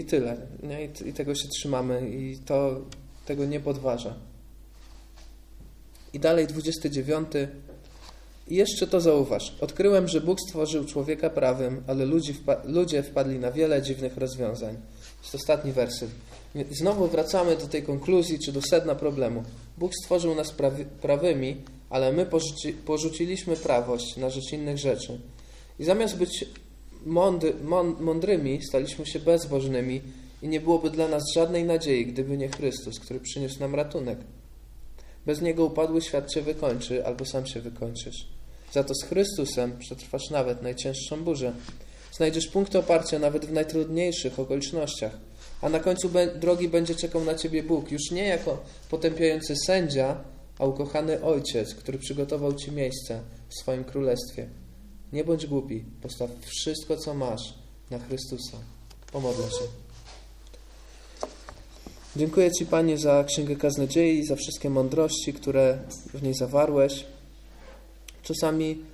[0.00, 0.36] i tyle.
[0.62, 0.84] Nie?
[0.84, 2.80] I, I tego się trzymamy i to
[3.26, 4.14] tego nie podważa.
[6.12, 7.28] I dalej 29.
[8.48, 9.54] I jeszcze to zauważ.
[9.60, 14.74] Odkryłem, że Bóg stworzył człowieka prawym, ale ludzi wpa ludzie wpadli na wiele dziwnych rozwiązań.
[14.74, 16.10] To jest ostatni werset.
[16.70, 19.44] Znowu wracamy do tej konkluzji, czy do sedna problemu.
[19.78, 21.56] Bóg stworzył nas prawy, prawymi,
[21.90, 25.20] ale my porzuci, porzuciliśmy prawość na rzecz innych rzeczy.
[25.78, 26.44] I zamiast być
[27.06, 27.54] mądry,
[28.00, 30.00] mądrymi, staliśmy się bezbożnymi
[30.42, 34.18] i nie byłoby dla nas żadnej nadziei, gdyby nie Chrystus, który przyniósł nam ratunek.
[35.26, 38.28] Bez Niego upadły świat Cię wykończy, albo sam się wykończysz.
[38.72, 41.52] Za to z Chrystusem przetrwasz nawet najcięższą burzę.
[42.12, 45.18] Znajdziesz punkt oparcia nawet w najtrudniejszych okolicznościach.
[45.62, 50.24] A na końcu drogi będzie czekał na Ciebie Bóg, już nie jako potępiający sędzia,
[50.58, 54.48] a ukochany Ojciec, który przygotował Ci miejsce w swoim królestwie.
[55.12, 57.54] Nie bądź głupi, postaw wszystko, co masz
[57.90, 58.56] na Chrystusa.
[59.12, 59.64] Pomodlę się.
[62.16, 65.78] Dziękuję Ci, Panie, za Księgę Kaznodziei za wszystkie mądrości, które
[66.14, 67.04] w niej zawarłeś.
[68.22, 68.84] Czasami,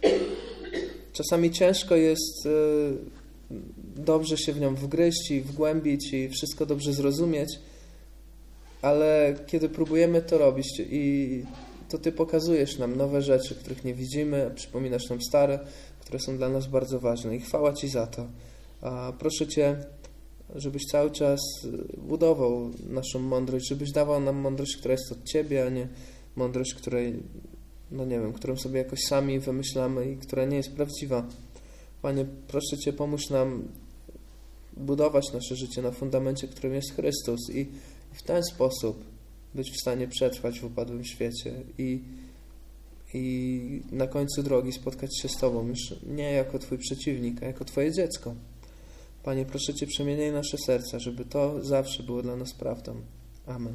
[1.12, 2.50] czasami ciężko jest e,
[3.96, 7.58] dobrze się w nią wgryźć i wgłębić i wszystko dobrze zrozumieć,
[8.82, 11.44] ale kiedy próbujemy to robić i
[11.88, 15.58] to Ty pokazujesz nam nowe rzeczy, których nie widzimy, przypominasz nam stare,
[16.00, 18.26] które są dla nas bardzo ważne i chwała Ci za to.
[18.80, 19.76] A proszę Cię,
[20.54, 21.40] żebyś cały czas
[21.98, 25.88] budował naszą mądrość, żebyś dawał nam mądrość, która jest od Ciebie, a nie
[26.36, 27.22] mądrość, której,
[27.90, 31.26] no nie wiem, którą sobie jakoś sami wymyślamy i która nie jest prawdziwa.
[32.02, 33.68] Panie, proszę Cię, pomóż nam
[34.76, 37.66] budować nasze życie na fundamencie, którym jest Chrystus i
[38.12, 39.04] w ten sposób
[39.54, 42.00] być w stanie przetrwać w upadłym świecie i,
[43.14, 47.64] i na końcu drogi spotkać się z Tobą, już nie jako Twój przeciwnik, a jako
[47.64, 48.34] Twoje dziecko.
[49.22, 52.94] Panie, proszę Cię, przemieniaj nasze serca, żeby to zawsze było dla nas prawdą.
[53.46, 53.74] Amen.